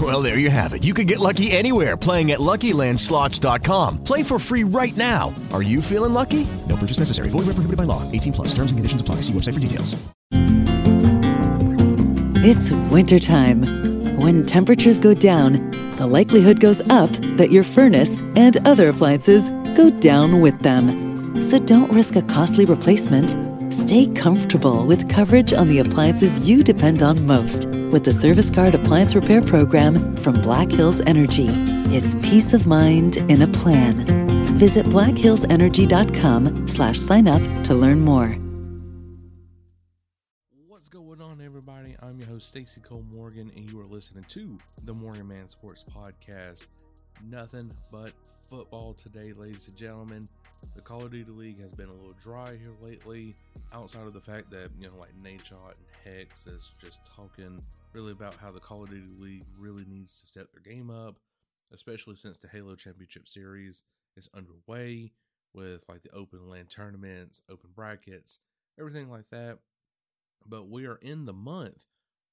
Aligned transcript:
Well, 0.00 0.22
there 0.22 0.38
you 0.38 0.50
have 0.50 0.74
it. 0.74 0.84
You 0.84 0.94
can 0.94 1.06
get 1.06 1.18
lucky 1.18 1.50
anywhere 1.50 1.96
playing 1.96 2.30
at 2.30 2.38
LuckyLandSlots.com. 2.38 4.04
Play 4.04 4.22
for 4.22 4.38
free 4.38 4.64
right 4.64 4.96
now. 4.96 5.34
Are 5.52 5.62
you 5.62 5.82
feeling 5.82 6.12
lucky? 6.12 6.46
No 6.68 6.76
purchase 6.76 6.98
necessary. 7.00 7.30
Void 7.30 7.46
where 7.46 7.54
prohibited 7.54 7.78
by 7.78 7.84
law. 7.84 8.02
18 8.12 8.32
plus. 8.34 8.48
Terms 8.48 8.70
and 8.70 8.78
conditions 8.78 9.00
apply. 9.00 9.16
See 9.22 9.32
website 9.32 9.54
for 9.54 9.60
details. 9.60 9.96
It's 12.44 12.72
wintertime. 12.92 13.64
When 14.16 14.46
temperatures 14.46 14.98
go 15.00 15.14
down, 15.14 15.70
the 15.96 16.06
likelihood 16.06 16.60
goes 16.60 16.80
up 16.90 17.10
that 17.36 17.50
your 17.50 17.64
furnace 17.64 18.20
and 18.36 18.56
other 18.66 18.88
appliances 18.88 19.48
go 19.76 19.90
down 19.90 20.40
with 20.40 20.58
them. 20.60 21.42
So 21.42 21.58
don't 21.58 21.92
risk 21.92 22.14
a 22.14 22.22
costly 22.22 22.64
replacement. 22.64 23.57
Stay 23.70 24.06
comfortable 24.06 24.86
with 24.86 25.10
coverage 25.10 25.52
on 25.52 25.68
the 25.68 25.80
appliances 25.80 26.48
you 26.48 26.64
depend 26.64 27.02
on 27.02 27.26
most 27.26 27.66
with 27.66 28.02
the 28.02 28.12
Service 28.12 28.48
Guard 28.50 28.74
Appliance 28.74 29.14
Repair 29.14 29.42
Program 29.42 30.16
from 30.16 30.32
Black 30.34 30.70
Hills 30.70 31.02
Energy. 31.06 31.48
It's 31.94 32.14
peace 32.16 32.54
of 32.54 32.66
mind 32.66 33.18
in 33.30 33.42
a 33.42 33.46
plan. 33.46 34.06
Visit 34.56 34.86
blackhillsenergy.com 34.86 36.66
slash 36.66 36.98
sign 36.98 37.28
up 37.28 37.42
to 37.64 37.74
learn 37.74 38.00
more. 38.00 38.34
What's 40.66 40.88
going 40.88 41.20
on, 41.20 41.42
everybody? 41.44 41.94
I'm 42.02 42.18
your 42.18 42.28
host, 42.28 42.48
Stacy 42.48 42.80
Cole 42.80 43.04
Morgan, 43.12 43.52
and 43.54 43.70
you 43.70 43.78
are 43.80 43.86
listening 43.86 44.24
to 44.28 44.56
the 44.84 44.94
Morgan 44.94 45.28
Man 45.28 45.46
Sports 45.50 45.84
Podcast. 45.84 46.64
Nothing 47.28 47.72
but 47.92 48.12
football 48.48 48.94
today, 48.94 49.34
ladies 49.34 49.68
and 49.68 49.76
gentlemen. 49.76 50.26
The 50.74 50.82
Call 50.82 51.04
of 51.04 51.10
Duty 51.10 51.30
League 51.30 51.60
has 51.60 51.72
been 51.72 51.88
a 51.88 51.92
little 51.92 52.14
dry 52.20 52.56
here 52.56 52.74
lately, 52.80 53.34
outside 53.72 54.06
of 54.06 54.12
the 54.12 54.20
fact 54.20 54.50
that, 54.50 54.70
you 54.78 54.86
know, 54.88 54.96
like 54.96 55.16
Nadeshot 55.22 55.74
and 55.76 56.16
Hex 56.16 56.46
is 56.46 56.72
just 56.80 57.00
talking 57.14 57.62
really 57.92 58.12
about 58.12 58.34
how 58.34 58.50
the 58.50 58.60
Call 58.60 58.82
of 58.82 58.90
Duty 58.90 59.10
League 59.18 59.44
really 59.58 59.84
needs 59.86 60.20
to 60.20 60.26
step 60.26 60.48
their 60.52 60.62
game 60.62 60.90
up, 60.90 61.16
especially 61.72 62.14
since 62.14 62.38
the 62.38 62.48
Halo 62.48 62.74
Championship 62.76 63.26
Series 63.26 63.82
is 64.16 64.28
underway 64.34 65.12
with 65.54 65.84
like 65.88 66.02
the 66.02 66.14
open 66.14 66.48
land 66.48 66.70
tournaments, 66.70 67.42
open 67.50 67.70
brackets, 67.74 68.38
everything 68.78 69.10
like 69.10 69.28
that. 69.30 69.58
But 70.46 70.68
we 70.68 70.86
are 70.86 70.98
in 71.02 71.24
the 71.24 71.32
month 71.32 71.86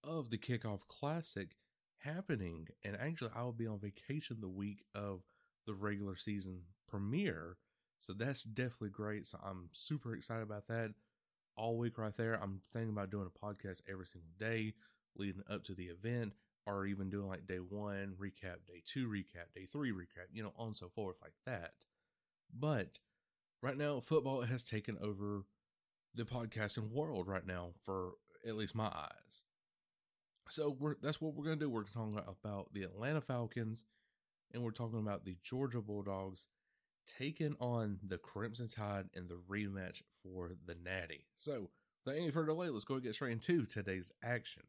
of 0.03 0.29
the 0.29 0.37
Kickoff 0.37 0.87
Classic 0.87 1.55
happening, 1.99 2.67
and 2.83 2.95
actually, 2.95 3.31
I 3.35 3.43
will 3.43 3.51
be 3.51 3.67
on 3.67 3.79
vacation 3.79 4.37
the 4.39 4.47
week 4.47 4.83
of 4.93 5.23
the 5.65 5.73
regular 5.73 6.15
season 6.15 6.61
premiere. 6.87 7.57
So 8.05 8.13
that's 8.13 8.43
definitely 8.43 8.89
great. 8.89 9.25
So 9.25 9.39
I'm 9.43 9.69
super 9.71 10.13
excited 10.13 10.43
about 10.43 10.67
that. 10.67 10.93
All 11.57 11.75
week 11.75 11.97
right 11.97 12.15
there, 12.15 12.35
I'm 12.35 12.61
thinking 12.71 12.91
about 12.91 13.09
doing 13.09 13.27
a 13.27 13.45
podcast 13.45 13.81
every 13.89 14.05
single 14.05 14.29
day 14.37 14.73
leading 15.15 15.41
up 15.49 15.63
to 15.63 15.73
the 15.73 15.85
event, 15.85 16.33
or 16.67 16.85
even 16.85 17.09
doing 17.09 17.27
like 17.27 17.47
day 17.47 17.57
one, 17.57 18.13
recap, 18.21 18.57
day 18.67 18.83
two, 18.85 19.07
recap, 19.07 19.55
day 19.55 19.65
three, 19.65 19.91
recap, 19.91 20.27
you 20.31 20.43
know, 20.43 20.53
on 20.55 20.75
so 20.75 20.87
forth, 20.87 21.15
like 21.23 21.33
that. 21.47 21.73
But 22.53 22.99
right 23.63 23.77
now, 23.77 24.01
football 24.01 24.41
has 24.41 24.61
taken 24.61 24.99
over 25.01 25.45
the 26.13 26.25
podcasting 26.25 26.91
world 26.91 27.27
right 27.27 27.47
now, 27.47 27.71
for 27.83 28.11
at 28.47 28.55
least 28.55 28.75
my 28.75 28.87
eyes. 28.87 29.45
So 30.47 30.77
we're 30.79 30.95
that's 31.01 31.19
what 31.19 31.33
we're 31.33 31.45
gonna 31.45 31.55
do. 31.55 31.71
We're 31.71 31.85
talking 31.85 32.19
about 32.19 32.71
the 32.71 32.83
Atlanta 32.83 33.21
Falcons, 33.21 33.83
and 34.53 34.61
we're 34.61 34.69
talking 34.69 34.99
about 34.99 35.25
the 35.25 35.37
Georgia 35.41 35.81
Bulldogs 35.81 36.47
taking 37.05 37.55
on 37.59 37.99
the 38.03 38.17
Crimson 38.17 38.67
Tide 38.67 39.09
in 39.13 39.27
the 39.27 39.39
rematch 39.49 40.01
for 40.11 40.51
the 40.65 40.75
Natty. 40.75 41.25
So 41.35 41.69
without 42.05 42.19
any 42.19 42.31
further 42.31 42.47
delay, 42.47 42.69
let's 42.69 42.85
go 42.85 42.95
and 42.95 43.03
get 43.03 43.15
straight 43.15 43.33
into 43.33 43.65
today's 43.65 44.11
action. 44.23 44.63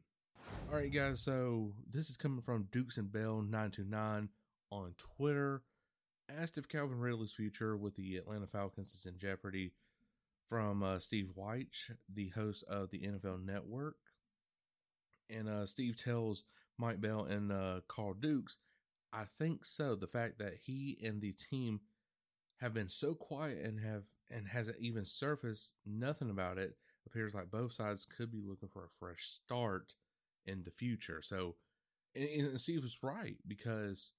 All 0.69 0.75
right, 0.75 0.91
guys. 0.91 1.21
So 1.21 1.73
this 1.89 2.09
is 2.09 2.17
coming 2.17 2.41
from 2.41 2.67
Dukes 2.71 2.97
and 2.97 3.11
Bell 3.11 3.41
nine 3.41 3.71
two 3.71 3.85
nine 3.85 4.29
on 4.71 4.95
Twitter. 4.97 5.63
Asked 6.29 6.57
if 6.57 6.67
Calvin 6.67 6.99
Ridley's 6.99 7.31
future 7.31 7.77
with 7.77 7.95
the 7.95 8.17
Atlanta 8.17 8.47
Falcons 8.47 8.93
is 8.93 9.05
in 9.05 9.17
jeopardy 9.17 9.71
from 10.49 10.83
uh, 10.83 10.99
Steve 10.99 11.31
White, 11.35 11.75
the 12.11 12.29
host 12.29 12.63
of 12.67 12.89
the 12.89 12.99
NFL 12.99 13.45
Network. 13.45 13.95
And 15.29 15.47
uh, 15.47 15.65
Steve 15.65 15.97
tells 15.97 16.43
Mike 16.77 17.01
Bell 17.01 17.23
and 17.23 17.51
uh, 17.51 17.81
Carl 17.87 18.13
Dukes, 18.13 18.57
I 19.13 19.23
think 19.23 19.65
so. 19.65 19.95
The 19.95 20.07
fact 20.07 20.37
that 20.39 20.59
he 20.65 20.97
and 21.03 21.21
the 21.21 21.31
team 21.33 21.81
have 22.59 22.73
been 22.73 22.89
so 22.89 23.13
quiet 23.13 23.59
and 23.63 23.79
have 23.79 24.05
and 24.31 24.47
hasn't 24.47 24.79
even 24.79 25.05
surfaced 25.05 25.75
nothing 25.85 26.29
about 26.29 26.57
it 26.57 26.75
appears 27.05 27.33
like 27.33 27.49
both 27.49 27.73
sides 27.73 28.05
could 28.05 28.31
be 28.31 28.41
looking 28.41 28.69
for 28.69 28.83
a 28.83 28.89
fresh 28.89 29.23
start 29.23 29.95
in 30.45 30.63
the 30.63 30.71
future. 30.71 31.21
So, 31.21 31.55
and, 32.15 32.47
and 32.47 32.59
Steve 32.59 32.83
was 32.83 33.01
right 33.01 33.37
because 33.47 34.11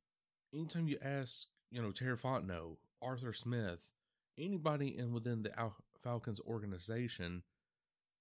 anytime 0.54 0.88
you 0.88 0.98
ask, 1.02 1.48
you 1.70 1.82
know, 1.82 1.92
Terry 1.92 2.16
Fontenot, 2.16 2.76
Arthur 3.02 3.32
Smith, 3.32 3.92
anybody 4.38 4.96
in 4.96 5.12
within 5.12 5.42
the 5.42 5.58
Al- 5.58 5.76
Falcons 6.02 6.40
organization, 6.40 7.42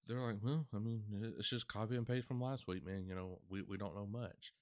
they're 0.06 0.20
like, 0.20 0.36
well, 0.42 0.66
I 0.74 0.78
mean, 0.78 1.02
it's 1.38 1.50
just 1.50 1.68
copy 1.68 1.96
and 1.96 2.06
paste 2.06 2.26
from 2.26 2.40
last 2.40 2.66
week, 2.66 2.84
man. 2.84 3.06
You 3.08 3.14
know, 3.14 3.38
we, 3.48 3.62
we 3.62 3.76
don't 3.76 3.94
know 3.94 4.06
much. 4.06 4.52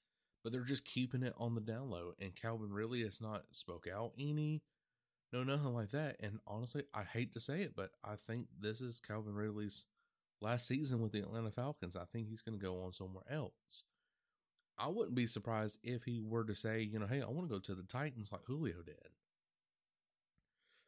But 0.42 0.52
they're 0.52 0.62
just 0.62 0.84
keeping 0.84 1.22
it 1.22 1.34
on 1.38 1.54
the 1.54 1.60
down 1.60 1.90
low. 1.90 2.12
And 2.20 2.34
Calvin 2.34 2.72
really 2.72 3.02
has 3.02 3.20
not 3.20 3.44
spoke 3.50 3.86
out 3.92 4.12
any, 4.18 4.62
no, 5.32 5.42
nothing 5.42 5.74
like 5.74 5.90
that. 5.90 6.16
And 6.20 6.38
honestly, 6.46 6.84
I 6.94 7.02
hate 7.02 7.32
to 7.34 7.40
say 7.40 7.62
it, 7.62 7.74
but 7.76 7.90
I 8.04 8.14
think 8.16 8.46
this 8.58 8.80
is 8.80 9.00
Calvin 9.00 9.34
Ridley's 9.34 9.84
last 10.40 10.66
season 10.66 11.00
with 11.00 11.12
the 11.12 11.20
Atlanta 11.20 11.50
Falcons. 11.50 11.96
I 11.96 12.04
think 12.04 12.28
he's 12.28 12.42
going 12.42 12.58
to 12.58 12.64
go 12.64 12.82
on 12.82 12.92
somewhere 12.92 13.24
else. 13.30 13.84
I 14.78 14.88
wouldn't 14.88 15.14
be 15.16 15.26
surprised 15.26 15.78
if 15.82 16.04
he 16.04 16.20
were 16.20 16.44
to 16.44 16.54
say, 16.54 16.82
you 16.82 16.98
know, 16.98 17.06
hey, 17.06 17.22
I 17.22 17.30
want 17.30 17.48
to 17.48 17.54
go 17.54 17.58
to 17.58 17.74
the 17.74 17.82
Titans 17.82 18.30
like 18.30 18.42
Julio 18.46 18.82
did. 18.84 18.94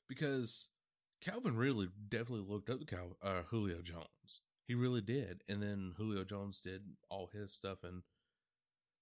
Because 0.09 0.69
Calvin 1.21 1.57
really 1.57 1.89
definitely 2.09 2.47
looked 2.49 2.71
up 2.71 2.81
to 2.81 2.87
Cal, 2.87 3.17
uh, 3.23 3.43
Julio 3.49 3.81
Jones. 3.83 4.43
He 4.67 4.75
really 4.75 5.01
did. 5.01 5.43
And 5.49 5.63
then 5.63 5.95
Julio 5.97 6.25
Jones 6.25 6.61
did 6.61 6.83
all 7.09 7.31
his 7.33 7.53
stuff 7.53 7.83
in 7.83 8.03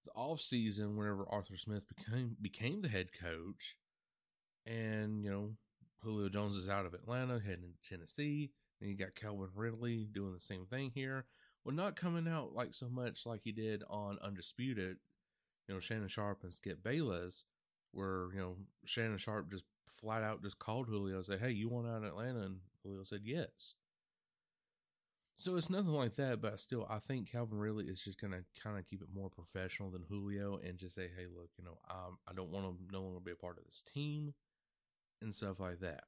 the 0.05 0.13
off 0.13 0.41
season 0.41 0.97
whenever 0.97 1.27
Arthur 1.29 1.57
Smith 1.57 1.85
became 1.89 2.37
became 2.41 2.83
the 2.83 2.89
head 2.89 3.09
coach. 3.13 3.77
And, 4.67 5.25
you 5.25 5.31
know, 5.31 5.51
Julio 6.03 6.29
Jones 6.29 6.57
is 6.57 6.69
out 6.69 6.87
of 6.87 6.95
Atlanta, 6.95 7.39
heading 7.39 7.73
to 7.83 7.89
Tennessee. 7.89 8.51
And 8.81 8.91
you 8.91 8.97
got 8.97 9.15
Calvin 9.15 9.49
Ridley 9.55 10.07
doing 10.11 10.33
the 10.33 10.41
same 10.41 10.67
thing 10.67 10.91
here. 10.95 11.25
Well, 11.65 11.75
not 11.75 11.97
coming 11.97 12.29
out 12.29 12.53
like 12.53 12.75
so 12.75 12.89
much 12.89 13.27
like 13.27 13.41
he 13.43 13.53
did 13.53 13.83
on 13.89 14.19
Undisputed, 14.23 14.99
you 15.67 15.75
know, 15.75 15.81
Shannon 15.81 16.09
Sharpe 16.09 16.43
and 16.43 16.53
Skip 16.53 16.83
Bayless, 16.83 17.45
where, 17.93 18.29
you 18.33 18.41
know, 18.41 18.57
Shannon 18.85 19.19
Sharpe 19.19 19.51
just 19.51 19.65
flat 19.87 20.23
out 20.23 20.43
just 20.43 20.59
called 20.59 20.89
Julio 20.89 21.17
and 21.17 21.25
said, 21.25 21.41
Hey, 21.41 21.51
you 21.51 21.69
want 21.69 21.89
out 21.89 21.99
of 21.99 22.05
Atlanta? 22.05 22.41
And 22.41 22.59
Julio 22.85 23.05
said 23.05 23.23
yes. 23.25 23.75
So 25.39 25.57
it's 25.57 25.69
nothing 25.69 25.93
like 25.93 26.15
that, 26.15 26.41
but 26.41 26.59
still, 26.59 26.87
I 26.89 26.99
think 26.99 27.31
Calvin 27.31 27.59
really 27.59 27.85
is 27.87 28.03
just 28.03 28.19
going 28.19 28.33
to 28.33 28.43
kind 28.63 28.79
of 28.79 28.87
keep 28.87 29.03
it 29.03 29.09
more 29.15 29.29
professional 29.29 29.91
than 29.91 30.05
Julio 30.09 30.59
and 30.65 30.79
just 30.79 30.95
say, 30.95 31.11
hey, 31.15 31.27
look, 31.27 31.51
you 31.59 31.65
know, 31.65 31.79
um, 31.91 32.17
I 32.27 32.33
don't 32.33 32.51
want 32.51 32.65
to 32.65 32.77
no 32.91 33.03
longer 33.03 33.21
be 33.21 33.33
a 33.33 33.37
part 33.37 33.59
of 33.59 33.65
this 33.65 33.83
team 33.83 34.33
and 35.21 35.35
stuff 35.35 35.61
like 35.61 35.81
that. 35.81 36.05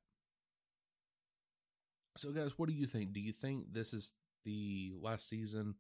So, 2.16 2.32
guys, 2.32 2.58
what 2.58 2.69
do 2.69 2.74
you 2.74 2.86
think? 2.86 3.12
Do 3.12 3.20
you 3.20 3.32
think 3.32 3.72
this 3.72 3.92
is 3.92 4.12
the 4.44 4.92
last 5.00 5.28
season 5.28 5.76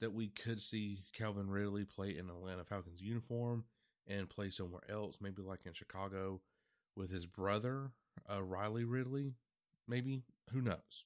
that 0.00 0.12
we 0.12 0.28
could 0.28 0.60
see 0.60 1.04
Calvin 1.12 1.48
Ridley 1.48 1.84
play 1.84 2.16
in 2.16 2.28
Atlanta 2.28 2.64
Falcons 2.64 3.00
uniform 3.00 3.64
and 4.06 4.28
play 4.28 4.50
somewhere 4.50 4.82
else, 4.88 5.18
maybe 5.20 5.40
like 5.40 5.60
in 5.64 5.72
Chicago 5.72 6.40
with 6.96 7.10
his 7.10 7.26
brother, 7.26 7.92
uh, 8.30 8.42
Riley 8.42 8.84
Ridley? 8.84 9.34
Maybe. 9.88 10.24
Who 10.52 10.60
knows? 10.60 11.04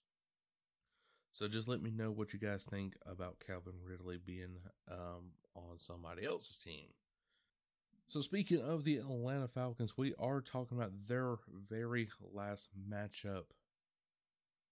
So 1.32 1.46
just 1.46 1.68
let 1.68 1.80
me 1.80 1.90
know 1.90 2.10
what 2.10 2.32
you 2.32 2.38
guys 2.40 2.64
think 2.64 2.96
about 3.06 3.38
Calvin 3.46 3.74
Ridley 3.84 4.18
being 4.18 4.56
um, 4.90 5.34
on 5.54 5.78
somebody 5.78 6.24
else's 6.24 6.58
team. 6.58 6.88
So 8.08 8.22
speaking 8.22 8.62
of 8.62 8.84
the 8.84 8.96
Atlanta 8.96 9.48
Falcons, 9.48 9.98
we 9.98 10.14
are 10.18 10.40
talking 10.40 10.78
about 10.78 11.08
their 11.08 11.36
very 11.68 12.08
last 12.32 12.70
matchup 12.90 13.44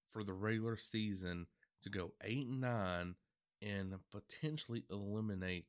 for 0.08 0.24
the 0.24 0.32
regular 0.32 0.78
season 0.78 1.46
to 1.82 1.90
go 1.90 2.12
eight 2.24 2.46
and 2.46 2.62
nine 2.62 3.16
and 3.60 3.94
potentially 4.10 4.84
eliminate 4.90 5.66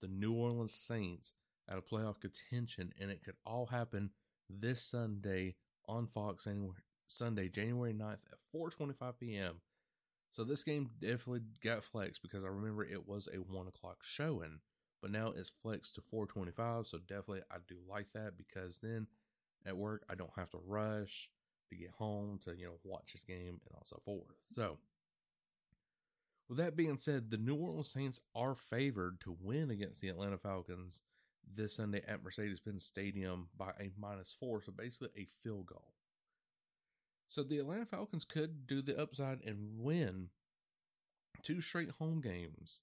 the 0.00 0.08
New 0.08 0.32
Orleans 0.32 0.72
Saints 0.72 1.34
out 1.70 1.76
of 1.76 1.86
playoff 1.86 2.20
contention, 2.20 2.94
and 2.98 3.10
it 3.10 3.22
could 3.22 3.36
all 3.44 3.66
happen 3.66 4.10
this 4.48 4.80
Sunday 4.82 5.56
on 5.86 6.06
Fox 6.06 6.48
Sunday, 7.06 7.48
January 7.50 7.92
9th 7.92 8.20
at 8.32 8.38
4:25 8.54 9.18
p.m. 9.20 9.60
So 10.30 10.42
this 10.42 10.64
game 10.64 10.88
definitely 11.00 11.42
got 11.62 11.84
flexed 11.84 12.22
because 12.22 12.46
I 12.46 12.48
remember 12.48 12.82
it 12.82 13.06
was 13.06 13.28
a 13.28 13.36
one 13.36 13.66
o'clock 13.66 13.98
showing, 14.02 14.60
but 15.04 15.12
now 15.12 15.34
it's 15.36 15.50
flexed 15.50 15.96
to 15.96 16.00
425. 16.00 16.86
So 16.86 16.96
definitely 16.96 17.42
I 17.50 17.56
do 17.68 17.76
like 17.86 18.10
that 18.14 18.38
because 18.38 18.78
then 18.82 19.06
at 19.66 19.76
work 19.76 20.02
I 20.08 20.14
don't 20.14 20.32
have 20.34 20.48
to 20.52 20.60
rush 20.66 21.28
to 21.68 21.76
get 21.76 21.90
home 21.90 22.38
to, 22.44 22.56
you 22.56 22.64
know, 22.64 22.78
watch 22.84 23.12
this 23.12 23.22
game 23.22 23.60
and 23.66 23.74
also 23.76 24.00
forth. 24.02 24.38
So 24.38 24.78
with 26.48 26.56
that 26.56 26.74
being 26.74 26.96
said, 26.96 27.30
the 27.30 27.36
New 27.36 27.54
Orleans 27.54 27.92
Saints 27.92 28.22
are 28.34 28.54
favored 28.54 29.20
to 29.20 29.36
win 29.38 29.70
against 29.70 30.00
the 30.00 30.08
Atlanta 30.08 30.38
Falcons 30.38 31.02
this 31.46 31.76
Sunday 31.76 32.00
at 32.08 32.24
Mercedes 32.24 32.60
Benz 32.60 32.86
Stadium 32.86 33.48
by 33.54 33.72
a 33.78 33.90
minus 34.00 34.32
four. 34.32 34.62
So 34.62 34.72
basically 34.72 35.10
a 35.18 35.26
field 35.42 35.66
goal. 35.66 35.92
So 37.28 37.42
the 37.42 37.58
Atlanta 37.58 37.84
Falcons 37.84 38.24
could 38.24 38.66
do 38.66 38.80
the 38.80 38.98
upside 38.98 39.42
and 39.44 39.80
win 39.80 40.30
two 41.42 41.60
straight 41.60 41.90
home 41.90 42.22
games. 42.22 42.80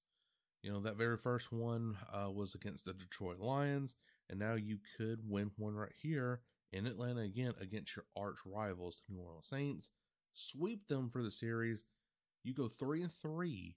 You 0.63 0.71
know, 0.71 0.79
that 0.81 0.95
very 0.95 1.17
first 1.17 1.51
one 1.51 1.97
uh, 2.13 2.29
was 2.29 2.53
against 2.53 2.85
the 2.85 2.93
Detroit 2.93 3.39
Lions, 3.39 3.95
and 4.29 4.39
now 4.39 4.53
you 4.53 4.79
could 4.97 5.21
win 5.27 5.51
one 5.57 5.75
right 5.75 5.93
here 6.01 6.41
in 6.71 6.85
Atlanta 6.85 7.21
again 7.21 7.53
against 7.59 7.95
your 7.95 8.05
arch 8.15 8.37
rivals, 8.45 9.01
the 9.07 9.15
New 9.15 9.21
Orleans 9.21 9.47
Saints. 9.47 9.91
Sweep 10.33 10.87
them 10.87 11.09
for 11.09 11.23
the 11.23 11.31
series. 11.31 11.83
You 12.43 12.53
go 12.53 12.67
three 12.67 13.01
and 13.01 13.11
three 13.11 13.75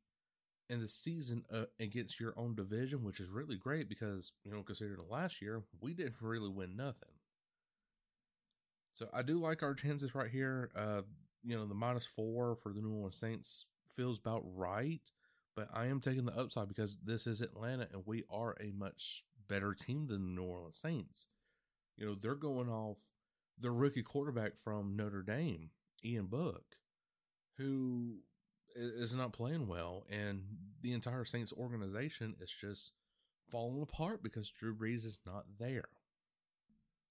in 0.68 0.80
the 0.80 0.88
season 0.88 1.44
uh, 1.52 1.64
against 1.80 2.20
your 2.20 2.34
own 2.36 2.54
division, 2.54 3.02
which 3.02 3.20
is 3.20 3.30
really 3.30 3.56
great 3.56 3.88
because 3.88 4.32
you 4.44 4.52
know, 4.52 4.62
considering 4.62 5.00
last 5.08 5.42
year 5.42 5.62
we 5.80 5.94
didn't 5.94 6.16
really 6.20 6.48
win 6.48 6.76
nothing. 6.76 7.10
So 8.94 9.08
I 9.12 9.22
do 9.22 9.36
like 9.36 9.62
our 9.62 9.74
chances 9.74 10.14
right 10.14 10.30
here. 10.30 10.70
Uh, 10.74 11.02
you 11.42 11.56
know, 11.56 11.66
the 11.66 11.74
minus 11.74 12.06
four 12.06 12.56
for 12.56 12.72
the 12.72 12.80
New 12.80 12.92
Orleans 12.94 13.18
Saints 13.18 13.66
feels 13.86 14.18
about 14.18 14.42
right, 14.44 15.10
but 15.54 15.68
I 15.72 15.86
am 15.86 16.00
taking 16.00 16.24
the 16.24 16.38
upside 16.38 16.68
because 16.68 16.98
this 17.04 17.26
is 17.26 17.40
Atlanta 17.40 17.88
and 17.92 18.02
we 18.06 18.24
are 18.30 18.56
a 18.60 18.72
much 18.72 19.24
better 19.48 19.74
team 19.74 20.06
than 20.06 20.22
the 20.22 20.40
New 20.40 20.48
Orleans 20.48 20.76
Saints. 20.76 21.28
You 21.96 22.06
know, 22.06 22.14
they're 22.14 22.34
going 22.34 22.68
off 22.68 22.98
the 23.58 23.70
rookie 23.70 24.02
quarterback 24.02 24.58
from 24.58 24.96
Notre 24.96 25.22
Dame, 25.22 25.70
Ian 26.04 26.26
Book, 26.26 26.76
who 27.56 28.18
is 28.74 29.14
not 29.14 29.32
playing 29.32 29.68
well, 29.68 30.04
and 30.10 30.42
the 30.80 30.92
entire 30.92 31.24
Saints 31.24 31.52
organization 31.52 32.34
is 32.40 32.50
just 32.50 32.92
falling 33.50 33.82
apart 33.82 34.22
because 34.22 34.50
Drew 34.50 34.74
Brees 34.74 35.04
is 35.04 35.20
not 35.24 35.44
there. 35.58 35.88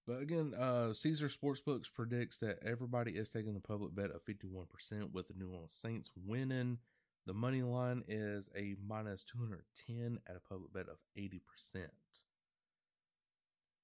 But 0.06 0.22
again, 0.22 0.54
uh, 0.54 0.94
Caesar 0.94 1.28
Sportsbooks 1.28 1.94
predicts 1.94 2.38
that 2.38 2.60
everybody 2.66 3.12
is 3.12 3.30
taking 3.30 3.54
the 3.54 3.62
public 3.62 3.96
bet 3.96 4.12
of 4.12 4.26
51% 4.26 5.14
with 5.14 5.30
the 5.30 5.34
New 5.38 5.50
Orleans 5.50 5.74
Saints 5.74 6.12
winning. 6.16 6.80
The 7.26 7.34
money 7.34 7.62
line 7.62 8.04
is 8.08 8.50
a 8.56 8.76
minus 8.86 9.24
210 9.24 10.20
at 10.28 10.36
a 10.36 10.40
public 10.40 10.74
bet 10.74 10.88
of 10.90 10.98
80%. 11.18 11.88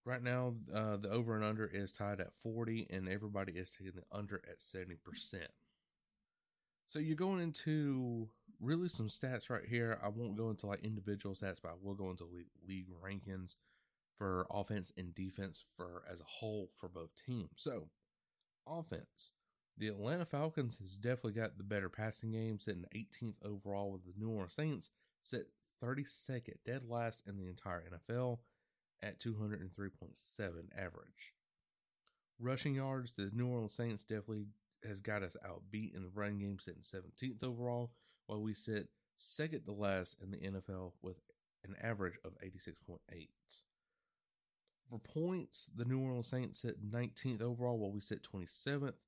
Right 0.06 0.24
now, 0.24 0.56
uh, 0.74 0.98
the 0.98 1.10
over 1.10 1.36
and 1.36 1.44
under 1.44 1.66
is 1.66 1.92
tied 1.92 2.20
at 2.20 2.34
40, 2.34 2.88
and 2.90 3.08
everybody 3.08 3.54
is 3.54 3.76
taking 3.76 3.94
the 3.96 4.04
under 4.12 4.42
at 4.50 4.60
70%. 4.60 4.98
So 6.88 7.00
you're 7.00 7.16
going 7.16 7.40
into 7.40 8.30
really 8.60 8.90
some 8.90 9.08
stats 9.08 9.50
right 9.50 9.66
here. 9.66 10.00
I 10.04 10.10
won't 10.10 10.36
go 10.36 10.50
into 10.50 10.68
like 10.68 10.84
individual 10.84 11.36
stats, 11.36 11.62
but 11.62 11.70
I 11.70 11.76
will 11.82 11.94
go 11.94 12.10
into 12.10 12.26
league, 12.26 12.48
league 12.68 12.88
rankings 13.04 13.56
for 14.18 14.48
offense 14.50 14.92
and 14.98 15.14
defense 15.14 15.64
for 15.78 16.04
as 16.12 16.20
a 16.20 16.26
whole 16.26 16.72
for 16.76 16.90
both 16.90 17.12
teams. 17.16 17.52
So, 17.56 17.90
offense. 18.68 19.32
The 19.80 19.88
Atlanta 19.88 20.26
Falcons 20.26 20.78
has 20.80 20.98
definitely 20.98 21.40
got 21.40 21.58
the 21.58 21.64
better 21.64 21.88
passing 21.88 22.32
game, 22.32 22.60
sitting 22.60 22.84
18th 22.94 23.38
overall 23.46 23.94
with 23.94 24.04
the 24.04 24.14
New 24.18 24.30
Orleans 24.30 24.54
Saints 24.54 24.92
sit 25.22 25.48
32nd, 25.82 26.56
dead 26.66 26.84
last 26.86 27.26
in 27.26 27.38
the 27.38 27.48
entire 27.48 27.86
NFL 27.90 28.40
at 29.02 29.22
203.7 29.22 30.42
average. 30.78 31.34
Rushing 32.38 32.76
yards, 32.76 33.14
the 33.14 33.32
New 33.34 33.48
Orleans 33.48 33.74
Saints 33.74 34.04
definitely 34.04 34.48
has 34.86 35.00
got 35.00 35.24
us 35.24 35.38
outbeat 35.48 35.96
in 35.96 36.04
the 36.04 36.12
running 36.14 36.40
game, 36.40 36.60
sitting 36.60 36.82
17th 36.82 37.42
overall, 37.42 37.92
while 38.26 38.42
we 38.42 38.54
sit 38.54 38.90
second 39.16 39.64
to 39.66 39.72
last 39.72 40.18
in 40.22 40.32
the 40.32 40.38
NFL 40.40 40.92
with 41.02 41.22
an 41.64 41.78
average 41.82 42.18
of 42.26 42.38
86.8. 42.44 43.00
For 44.90 45.00
points, 45.00 45.70
the 45.74 45.86
New 45.86 46.02
Orleans 46.02 46.28
Saints 46.28 46.60
sit 46.60 46.84
19th 46.84 47.42
overall, 47.42 47.78
while 47.78 47.92
we 47.92 48.02
sit 48.02 48.24
27th 48.24 49.08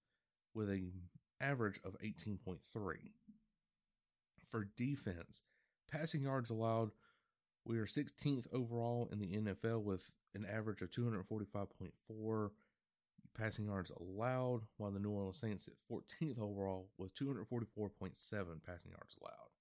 with 0.54 0.70
an 0.70 0.92
average 1.40 1.80
of 1.84 1.98
18.3. 2.04 2.60
For 4.50 4.68
defense, 4.76 5.44
passing 5.92 6.24
yards 6.24 6.50
allowed, 6.50 6.92
we 7.66 7.78
are 7.78 7.86
16th 7.86 8.48
overall 8.54 9.10
in 9.12 9.20
the 9.20 9.38
NFL 9.38 9.84
with 9.84 10.14
an 10.34 10.46
average 10.46 10.82
of 10.82 10.90
245.4 10.90 12.50
passing 13.38 13.66
yards 13.66 13.92
allowed, 13.92 14.62
while 14.78 14.92
the 14.92 15.00
New 15.00 15.12
Orleans 15.12 15.40
Saints 15.40 15.66
sit 15.66 15.76
14th 15.90 16.40
overall 16.40 16.90
with 16.98 17.14
244.7 17.14 18.64
passing 18.66 18.92
yards 18.92 19.16
allowed. 19.22 19.52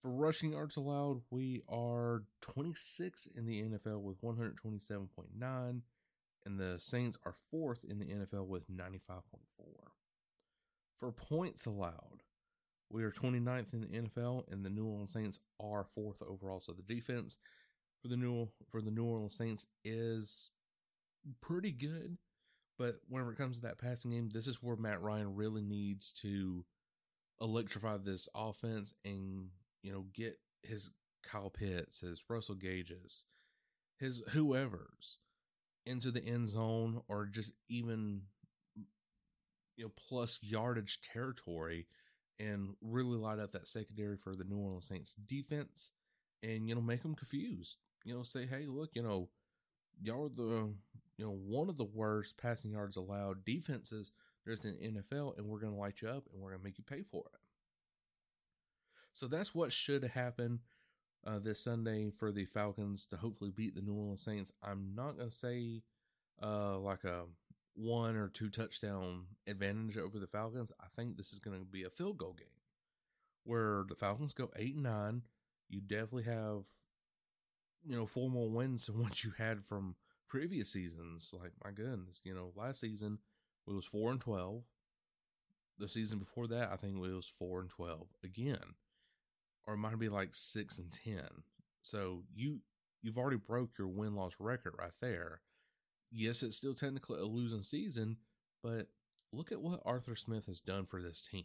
For 0.00 0.10
rushing 0.10 0.52
yards 0.52 0.76
allowed, 0.76 1.22
we 1.30 1.62
are 1.68 2.24
26 2.40 3.26
in 3.34 3.46
the 3.46 3.62
NFL 3.62 4.02
with 4.02 4.20
127.9, 4.22 5.80
and 6.44 6.58
the 6.58 6.78
Saints 6.78 7.18
are 7.24 7.34
fourth 7.50 7.84
in 7.84 7.98
the 7.98 8.06
NFL 8.06 8.46
with 8.46 8.70
95.4. 8.70 9.22
For 10.98 11.12
points 11.12 11.66
allowed, 11.66 12.22
we 12.90 13.04
are 13.04 13.10
29th 13.10 13.74
in 13.74 13.80
the 13.82 13.86
NFL, 13.86 14.50
and 14.50 14.64
the 14.64 14.70
New 14.70 14.86
Orleans 14.86 15.12
Saints 15.12 15.40
are 15.60 15.84
fourth 15.84 16.22
overall. 16.22 16.60
So 16.60 16.72
the 16.72 16.82
defense 16.82 17.38
for 18.00 18.08
the 18.08 18.16
New 18.16 18.48
for 18.70 18.80
the 18.80 18.90
New 18.90 19.04
Orleans 19.04 19.36
Saints 19.36 19.66
is 19.84 20.50
pretty 21.40 21.72
good, 21.72 22.18
but 22.78 23.00
whenever 23.08 23.32
it 23.32 23.38
comes 23.38 23.56
to 23.56 23.62
that 23.62 23.78
passing 23.78 24.12
game, 24.12 24.30
this 24.32 24.46
is 24.46 24.62
where 24.62 24.76
Matt 24.76 25.02
Ryan 25.02 25.34
really 25.34 25.62
needs 25.62 26.12
to 26.22 26.64
electrify 27.40 27.98
this 27.98 28.28
offense 28.34 28.94
and 29.04 29.48
you 29.82 29.92
know, 29.92 30.06
get 30.12 30.38
his 30.62 30.90
Kyle 31.22 31.50
Pitts, 31.50 32.00
his 32.00 32.22
Russell 32.28 32.54
Gages, 32.54 33.24
his 33.98 34.22
whoever's 34.30 35.18
into 35.88 36.10
the 36.10 36.24
end 36.24 36.48
zone 36.48 37.02
or 37.08 37.26
just 37.26 37.54
even 37.68 38.22
you 39.76 39.84
know 39.84 39.92
plus 40.08 40.38
yardage 40.42 41.00
territory 41.00 41.86
and 42.38 42.74
really 42.80 43.16
light 43.16 43.38
up 43.38 43.52
that 43.52 43.66
secondary 43.66 44.16
for 44.16 44.36
the 44.36 44.44
New 44.44 44.58
Orleans 44.58 44.88
Saints 44.88 45.14
defense 45.14 45.92
and 46.42 46.68
you 46.68 46.74
know 46.74 46.80
make 46.80 47.02
them 47.02 47.14
confused. 47.14 47.76
You 48.04 48.14
know, 48.14 48.22
say, 48.22 48.46
hey, 48.46 48.64
look, 48.66 48.90
you 48.94 49.02
know, 49.02 49.28
y'all 50.00 50.26
are 50.26 50.28
the 50.28 50.72
you 51.16 51.24
know 51.24 51.38
one 51.46 51.68
of 51.68 51.76
the 51.76 51.84
worst 51.84 52.38
passing 52.38 52.72
yards 52.72 52.96
allowed 52.96 53.44
defenses 53.44 54.12
there's 54.44 54.64
in 54.64 54.94
the 54.94 55.00
NFL, 55.02 55.36
and 55.36 55.46
we're 55.46 55.60
gonna 55.60 55.76
light 55.76 56.00
you 56.00 56.08
up 56.08 56.24
and 56.32 56.40
we're 56.40 56.52
gonna 56.52 56.62
make 56.64 56.78
you 56.78 56.84
pay 56.84 57.02
for 57.02 57.24
it. 57.34 57.40
So 59.12 59.26
that's 59.26 59.54
what 59.54 59.72
should 59.72 60.04
happen 60.04 60.60
uh, 61.28 61.38
this 61.38 61.60
Sunday 61.60 62.10
for 62.10 62.32
the 62.32 62.46
Falcons 62.46 63.04
to 63.06 63.16
hopefully 63.16 63.50
beat 63.54 63.74
the 63.74 63.82
New 63.82 63.92
Orleans 63.92 64.22
Saints. 64.22 64.52
I'm 64.62 64.92
not 64.94 65.16
going 65.16 65.28
to 65.28 65.34
say 65.34 65.82
uh, 66.42 66.78
like 66.78 67.04
a 67.04 67.24
one 67.74 68.16
or 68.16 68.28
two 68.28 68.48
touchdown 68.48 69.24
advantage 69.46 69.98
over 69.98 70.18
the 70.18 70.26
Falcons. 70.26 70.72
I 70.80 70.86
think 70.88 71.16
this 71.16 71.32
is 71.32 71.38
going 71.38 71.58
to 71.58 71.64
be 71.64 71.84
a 71.84 71.90
field 71.90 72.18
goal 72.18 72.34
game 72.38 72.48
where 73.44 73.84
the 73.88 73.94
Falcons 73.94 74.32
go 74.32 74.50
eight 74.56 74.74
and 74.74 74.84
nine. 74.84 75.22
You 75.68 75.80
definitely 75.80 76.24
have, 76.24 76.64
you 77.84 77.96
know, 77.96 78.06
four 78.06 78.30
more 78.30 78.48
wins 78.48 78.86
than 78.86 78.98
what 79.02 79.22
you 79.22 79.32
had 79.36 79.64
from 79.64 79.96
previous 80.28 80.70
seasons. 80.70 81.34
Like 81.38 81.52
my 81.62 81.72
goodness, 81.72 82.22
you 82.24 82.34
know, 82.34 82.52
last 82.56 82.80
season 82.80 83.18
it 83.66 83.74
was 83.74 83.84
four 83.84 84.10
and 84.10 84.20
twelve. 84.20 84.62
The 85.78 85.88
season 85.88 86.18
before 86.18 86.48
that, 86.48 86.70
I 86.72 86.76
think 86.76 86.96
it 86.96 87.00
was 87.00 87.28
four 87.28 87.60
and 87.60 87.68
twelve 87.68 88.08
again 88.24 88.74
or 89.68 89.74
it 89.74 89.78
might 89.78 89.98
be 89.98 90.08
like 90.08 90.30
six 90.32 90.78
and 90.78 90.90
ten. 90.90 91.28
So 91.82 92.22
you 92.34 92.60
you've 93.02 93.18
already 93.18 93.36
broke 93.36 93.76
your 93.78 93.86
win 93.86 94.16
loss 94.16 94.36
record 94.40 94.74
right 94.78 94.94
there. 95.00 95.42
Yes, 96.10 96.42
it's 96.42 96.56
still 96.56 96.74
technically 96.74 97.20
a 97.20 97.26
losing 97.26 97.60
season, 97.60 98.16
but 98.62 98.86
look 99.30 99.52
at 99.52 99.60
what 99.60 99.82
Arthur 99.84 100.16
Smith 100.16 100.46
has 100.46 100.60
done 100.60 100.86
for 100.86 101.02
this 101.02 101.20
team. 101.20 101.44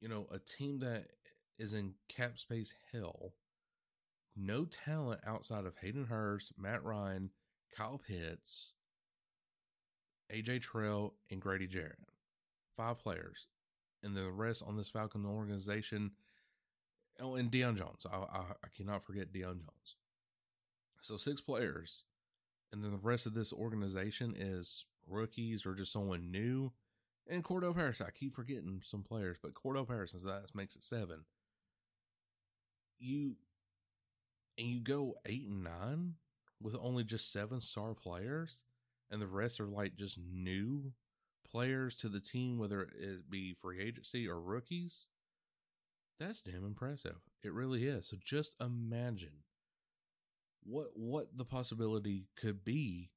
You 0.00 0.08
know, 0.08 0.26
a 0.32 0.40
team 0.40 0.80
that 0.80 1.06
is 1.60 1.72
in 1.72 1.94
cap 2.08 2.38
space 2.38 2.74
hell, 2.92 3.34
no 4.36 4.64
talent 4.64 5.20
outside 5.24 5.64
of 5.64 5.76
Hayden 5.80 6.06
Hurst, 6.06 6.52
Matt 6.58 6.82
Ryan, 6.82 7.30
Kyle 7.76 8.00
Pitts, 8.04 8.74
AJ 10.32 10.68
Terrell, 10.70 11.14
and 11.30 11.40
Grady 11.40 11.68
Jarrett. 11.68 11.98
Five 12.76 12.98
players. 12.98 13.46
And 14.02 14.16
the 14.16 14.30
rest 14.30 14.64
on 14.66 14.76
this 14.76 14.88
Falcon 14.88 15.24
organization 15.24 16.12
Oh, 17.20 17.34
and 17.34 17.50
Deion 17.50 17.76
Jones. 17.76 18.06
I, 18.10 18.16
I, 18.16 18.40
I 18.64 18.68
cannot 18.76 19.04
forget 19.04 19.32
Deion 19.32 19.58
Jones. 19.58 19.96
So 21.00 21.16
six 21.16 21.40
players, 21.40 22.04
and 22.72 22.82
then 22.82 22.90
the 22.90 22.98
rest 22.98 23.26
of 23.26 23.34
this 23.34 23.52
organization 23.52 24.34
is 24.36 24.86
rookies 25.06 25.64
or 25.66 25.74
just 25.74 25.92
someone 25.92 26.30
new. 26.30 26.72
And 27.30 27.44
Cordarrelle 27.44 27.74
Patterson, 27.74 28.06
I 28.08 28.10
keep 28.10 28.34
forgetting 28.34 28.80
some 28.82 29.02
players, 29.02 29.36
but 29.42 29.54
Cordarrelle 29.54 29.88
Patterson 29.88 30.20
that 30.24 30.54
makes 30.54 30.76
it 30.76 30.84
seven. 30.84 31.24
You 32.98 33.36
and 34.56 34.66
you 34.66 34.80
go 34.80 35.14
eight 35.26 35.46
and 35.48 35.62
nine 35.62 36.14
with 36.60 36.76
only 36.80 37.04
just 37.04 37.32
seven 37.32 37.60
star 37.60 37.94
players, 37.94 38.64
and 39.10 39.20
the 39.22 39.26
rest 39.26 39.60
are 39.60 39.66
like 39.66 39.96
just 39.96 40.18
new 40.18 40.92
players 41.48 41.94
to 41.96 42.08
the 42.08 42.20
team, 42.20 42.58
whether 42.58 42.82
it 42.82 43.30
be 43.30 43.54
free 43.54 43.80
agency 43.80 44.28
or 44.28 44.40
rookies. 44.40 45.06
That's 46.18 46.42
damn 46.42 46.64
impressive. 46.64 47.16
It 47.44 47.52
really 47.52 47.84
is. 47.84 48.08
So 48.08 48.16
just 48.22 48.56
imagine 48.60 49.44
what 50.64 50.88
what 50.94 51.36
the 51.36 51.44
possibility 51.44 52.26
could 52.36 52.64
be 52.64 53.10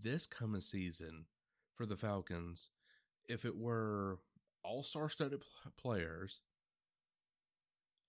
this 0.00 0.26
coming 0.26 0.60
season 0.60 1.26
for 1.74 1.86
the 1.86 1.96
Falcons 1.96 2.70
if 3.28 3.44
it 3.44 3.56
were 3.56 4.18
all-star 4.64 5.08
studded 5.08 5.42
players, 5.76 6.42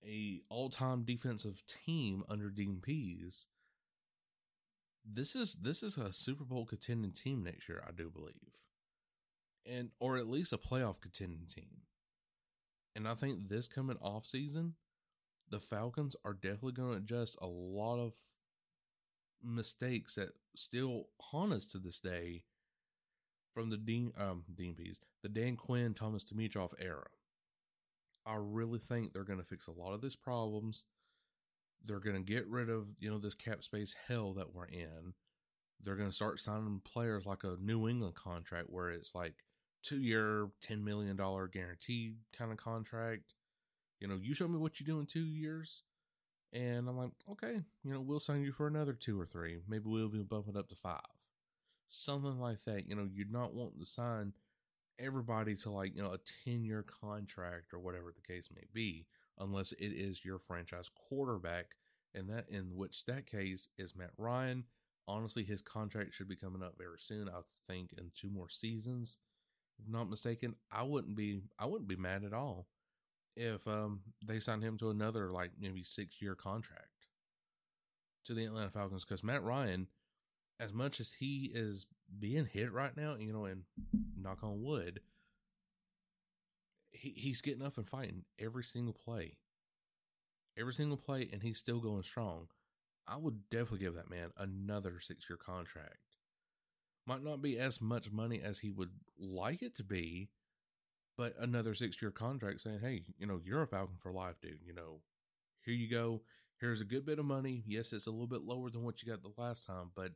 a 0.04 0.40
all-time 0.48 1.02
defensive 1.04 1.62
team 1.66 2.24
under 2.28 2.50
Dean 2.50 2.80
Pees. 2.82 3.48
This 5.04 5.36
is 5.36 5.54
this 5.60 5.82
is 5.82 5.98
a 5.98 6.12
Super 6.12 6.44
Bowl 6.44 6.64
contending 6.64 7.12
team 7.12 7.42
next 7.42 7.68
year, 7.68 7.84
I 7.86 7.92
do 7.92 8.10
believe. 8.10 8.64
And 9.66 9.90
or 10.00 10.16
at 10.16 10.28
least 10.28 10.52
a 10.52 10.58
playoff 10.58 11.00
contending 11.00 11.46
team. 11.46 11.82
And 12.94 13.08
I 13.08 13.14
think 13.14 13.48
this 13.48 13.66
coming 13.68 13.96
off 14.00 14.26
season, 14.26 14.74
the 15.50 15.60
Falcons 15.60 16.16
are 16.24 16.34
definitely 16.34 16.72
going 16.72 16.92
to 16.92 16.98
adjust 16.98 17.36
a 17.40 17.46
lot 17.46 17.98
of 17.98 18.14
mistakes 19.42 20.14
that 20.14 20.30
still 20.56 21.08
haunt 21.20 21.52
us 21.52 21.66
to 21.66 21.78
this 21.78 22.00
day 22.00 22.44
from 23.52 23.70
the 23.70 23.76
Dean 23.76 24.12
um 24.18 24.44
Dean 24.52 24.74
Pees, 24.74 25.00
the 25.22 25.28
Dan 25.28 25.56
Quinn 25.56 25.94
Thomas 25.94 26.24
Dimitroff 26.24 26.72
era. 26.80 27.06
I 28.26 28.36
really 28.38 28.78
think 28.78 29.12
they're 29.12 29.22
going 29.24 29.38
to 29.38 29.44
fix 29.44 29.66
a 29.66 29.72
lot 29.72 29.92
of 29.92 30.00
these 30.00 30.16
problems. 30.16 30.86
They're 31.84 32.00
going 32.00 32.16
to 32.16 32.32
get 32.32 32.48
rid 32.48 32.70
of 32.70 32.88
you 33.00 33.10
know 33.10 33.18
this 33.18 33.34
cap 33.34 33.62
space 33.62 33.94
hell 34.08 34.32
that 34.34 34.54
we're 34.54 34.66
in. 34.66 35.14
They're 35.82 35.96
going 35.96 36.08
to 36.08 36.14
start 36.14 36.40
signing 36.40 36.80
players 36.84 37.26
like 37.26 37.44
a 37.44 37.56
New 37.60 37.86
England 37.88 38.14
contract 38.14 38.70
where 38.70 38.88
it's 38.88 39.14
like 39.14 39.34
two 39.84 40.00
year, 40.00 40.48
$10 40.66 40.82
million 40.82 41.16
guaranteed 41.16 42.16
kind 42.36 42.50
of 42.50 42.56
contract. 42.56 43.34
You 44.00 44.08
know, 44.08 44.18
you 44.20 44.34
show 44.34 44.48
me 44.48 44.58
what 44.58 44.80
you 44.80 44.86
do 44.86 44.98
in 44.98 45.06
two 45.06 45.24
years. 45.24 45.84
And 46.52 46.88
I'm 46.88 46.96
like, 46.96 47.10
okay, 47.30 47.62
you 47.82 47.92
know, 47.92 48.00
we'll 48.00 48.20
sign 48.20 48.42
you 48.42 48.52
for 48.52 48.66
another 48.66 48.92
two 48.92 49.20
or 49.20 49.26
three. 49.26 49.58
Maybe 49.68 49.84
we'll 49.86 50.06
even 50.06 50.24
bump 50.24 50.48
it 50.48 50.56
up 50.56 50.68
to 50.68 50.76
five. 50.76 51.00
Something 51.88 52.38
like 52.38 52.62
that. 52.64 52.88
You 52.88 52.96
know, 52.96 53.08
you're 53.12 53.26
not 53.28 53.54
wanting 53.54 53.80
to 53.80 53.86
sign 53.86 54.32
everybody 54.98 55.56
to 55.56 55.70
like, 55.70 55.96
you 55.96 56.02
know, 56.02 56.12
a 56.12 56.18
10 56.44 56.64
year 56.64 56.84
contract 56.84 57.74
or 57.74 57.80
whatever 57.80 58.12
the 58.14 58.22
case 58.22 58.50
may 58.54 58.66
be, 58.72 59.06
unless 59.38 59.72
it 59.72 59.92
is 59.92 60.24
your 60.24 60.38
franchise 60.38 60.88
quarterback. 60.88 61.74
And 62.14 62.30
that, 62.30 62.48
in 62.48 62.76
which 62.76 63.04
that 63.06 63.26
case 63.26 63.68
is 63.76 63.96
Matt 63.96 64.12
Ryan. 64.16 64.64
Honestly, 65.06 65.42
his 65.42 65.60
contract 65.60 66.14
should 66.14 66.28
be 66.28 66.36
coming 66.36 66.62
up 66.62 66.78
very 66.78 66.98
soon. 66.98 67.28
I 67.28 67.40
think 67.66 67.92
in 67.98 68.12
two 68.14 68.30
more 68.30 68.48
seasons 68.48 69.18
if 69.78 69.88
not 69.88 70.10
mistaken, 70.10 70.54
I 70.70 70.82
wouldn't 70.82 71.16
be 71.16 71.42
I 71.58 71.66
wouldn't 71.66 71.88
be 71.88 71.96
mad 71.96 72.24
at 72.24 72.32
all 72.32 72.66
if 73.36 73.66
um 73.66 74.00
they 74.24 74.38
signed 74.40 74.62
him 74.62 74.78
to 74.78 74.90
another 74.90 75.30
like 75.30 75.52
maybe 75.60 75.82
six 75.82 76.22
year 76.22 76.34
contract 76.34 76.88
to 78.24 78.34
the 78.34 78.44
Atlanta 78.44 78.70
Falcons 78.70 79.04
because 79.04 79.24
Matt 79.24 79.42
Ryan, 79.42 79.88
as 80.58 80.72
much 80.72 81.00
as 81.00 81.14
he 81.14 81.50
is 81.54 81.86
being 82.18 82.46
hit 82.46 82.72
right 82.72 82.96
now, 82.96 83.16
you 83.18 83.32
know, 83.32 83.44
and 83.44 83.64
knock 84.16 84.42
on 84.42 84.62
wood, 84.62 85.00
he, 86.92 87.10
he's 87.16 87.42
getting 87.42 87.64
up 87.64 87.76
and 87.76 87.88
fighting 87.88 88.24
every 88.38 88.64
single 88.64 88.94
play. 88.94 89.38
Every 90.56 90.72
single 90.72 90.96
play, 90.96 91.28
and 91.32 91.42
he's 91.42 91.58
still 91.58 91.80
going 91.80 92.04
strong. 92.04 92.46
I 93.08 93.16
would 93.16 93.50
definitely 93.50 93.80
give 93.80 93.94
that 93.96 94.08
man 94.08 94.30
another 94.36 95.00
six 95.00 95.28
year 95.28 95.36
contract 95.36 96.13
might 97.06 97.22
not 97.22 97.42
be 97.42 97.58
as 97.58 97.80
much 97.80 98.10
money 98.10 98.40
as 98.42 98.60
he 98.60 98.70
would 98.70 98.90
like 99.18 99.62
it 99.62 99.74
to 99.76 99.84
be, 99.84 100.30
but 101.16 101.34
another 101.38 101.74
six 101.74 102.00
year 102.00 102.10
contract 102.10 102.60
saying, 102.60 102.80
hey, 102.80 103.02
you 103.18 103.26
know, 103.26 103.40
you're 103.44 103.62
a 103.62 103.66
Falcon 103.66 103.96
for 103.98 104.12
life, 104.12 104.40
dude. 104.40 104.60
You 104.64 104.74
know, 104.74 105.00
here 105.64 105.74
you 105.74 105.88
go. 105.88 106.22
Here's 106.60 106.80
a 106.80 106.84
good 106.84 107.04
bit 107.04 107.18
of 107.18 107.24
money. 107.24 107.62
Yes, 107.66 107.92
it's 107.92 108.06
a 108.06 108.10
little 108.10 108.26
bit 108.26 108.42
lower 108.42 108.70
than 108.70 108.84
what 108.84 109.02
you 109.02 109.10
got 109.10 109.22
the 109.22 109.40
last 109.40 109.66
time, 109.66 109.90
but 109.94 110.12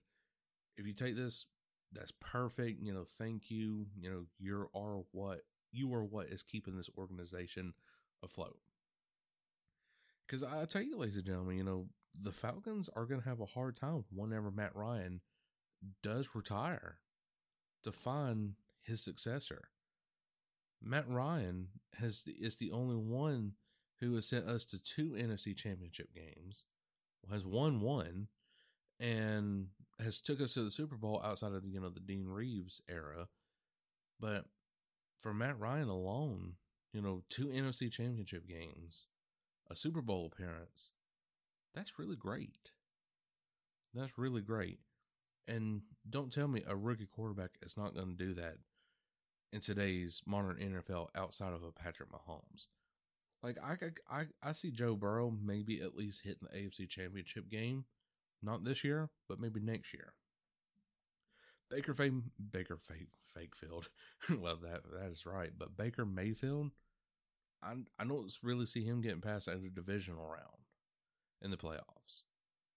if 0.76 0.86
you 0.86 0.92
take 0.92 1.16
this, 1.16 1.46
that's 1.92 2.12
perfect. 2.12 2.80
You 2.82 2.92
know, 2.92 3.04
thank 3.04 3.50
you. 3.50 3.86
You 3.98 4.10
know, 4.10 4.26
you 4.38 4.68
are 4.74 5.02
what 5.12 5.40
you 5.72 5.92
are 5.94 6.04
what 6.04 6.26
is 6.26 6.42
keeping 6.42 6.76
this 6.76 6.90
organization 6.96 7.74
afloat. 8.22 8.58
Because 10.26 10.44
I 10.44 10.64
tell 10.66 10.82
you, 10.82 10.98
ladies 10.98 11.16
and 11.16 11.26
gentlemen, 11.26 11.56
you 11.56 11.64
know, 11.64 11.86
the 12.20 12.32
Falcons 12.32 12.88
are 12.94 13.06
going 13.06 13.20
to 13.20 13.28
have 13.28 13.40
a 13.40 13.46
hard 13.46 13.76
time 13.76 14.04
whenever 14.14 14.50
Matt 14.50 14.74
Ryan 14.74 15.20
does 16.02 16.34
retire 16.34 16.98
to 17.84 17.92
find 17.92 18.54
his 18.82 19.02
successor. 19.02 19.68
Matt 20.82 21.08
Ryan 21.08 21.68
has 21.98 22.26
is 22.26 22.56
the 22.56 22.70
only 22.70 22.96
one 22.96 23.54
who 24.00 24.14
has 24.14 24.28
sent 24.28 24.46
us 24.46 24.64
to 24.66 24.78
two 24.78 25.10
NFC 25.10 25.56
championship 25.56 26.14
games, 26.14 26.66
has 27.30 27.44
won 27.44 27.80
one, 27.80 28.28
and 29.00 29.68
has 30.00 30.20
took 30.20 30.40
us 30.40 30.54
to 30.54 30.62
the 30.62 30.70
Super 30.70 30.96
Bowl 30.96 31.20
outside 31.24 31.52
of 31.52 31.62
the, 31.62 31.68
you 31.68 31.80
know 31.80 31.88
the 31.88 32.00
Dean 32.00 32.26
Reeves 32.26 32.80
era. 32.88 33.28
But 34.20 34.46
for 35.18 35.34
Matt 35.34 35.58
Ryan 35.58 35.88
alone, 35.88 36.54
you 36.92 37.02
know, 37.02 37.22
two 37.28 37.46
NFC 37.46 37.90
championship 37.90 38.48
games, 38.48 39.08
a 39.70 39.76
Super 39.76 40.00
Bowl 40.00 40.30
appearance, 40.32 40.92
that's 41.74 41.98
really 41.98 42.16
great. 42.16 42.72
That's 43.94 44.18
really 44.18 44.42
great. 44.42 44.78
And 45.48 45.82
don't 46.08 46.32
tell 46.32 46.46
me 46.46 46.62
a 46.66 46.76
rookie 46.76 47.06
quarterback 47.06 47.52
is 47.62 47.76
not 47.76 47.94
going 47.94 48.16
to 48.16 48.24
do 48.24 48.34
that 48.34 48.58
in 49.50 49.60
today's 49.60 50.22
modern 50.26 50.56
NFL 50.56 51.08
outside 51.16 51.54
of 51.54 51.62
a 51.62 51.72
Patrick 51.72 52.10
Mahomes. 52.10 52.68
Like 53.42 53.56
I, 53.64 53.76
I, 54.10 54.24
I 54.42 54.52
see 54.52 54.70
Joe 54.70 54.94
Burrow 54.94 55.30
maybe 55.30 55.80
at 55.80 55.96
least 55.96 56.22
hitting 56.22 56.48
the 56.50 56.58
AFC 56.58 56.88
Championship 56.88 57.48
game, 57.48 57.86
not 58.42 58.64
this 58.64 58.84
year, 58.84 59.08
but 59.26 59.40
maybe 59.40 59.60
next 59.60 59.94
year. 59.94 60.12
Baker 61.70 61.94
Fake, 61.94 62.12
Baker 62.52 62.76
Fake, 62.76 63.08
Fake 63.34 63.54
Field. 63.54 63.88
well, 64.38 64.56
that 64.56 64.82
that 64.92 65.10
is 65.10 65.26
right, 65.26 65.50
but 65.56 65.76
Baker 65.76 66.04
Mayfield, 66.04 66.70
I 67.62 67.74
I 67.98 68.04
don't 68.04 68.30
really 68.42 68.66
see 68.66 68.84
him 68.84 69.00
getting 69.00 69.20
past 69.20 69.48
a 69.48 69.56
divisional 69.56 70.26
round 70.26 70.64
in 71.40 71.50
the 71.50 71.56
playoffs. 71.56 72.24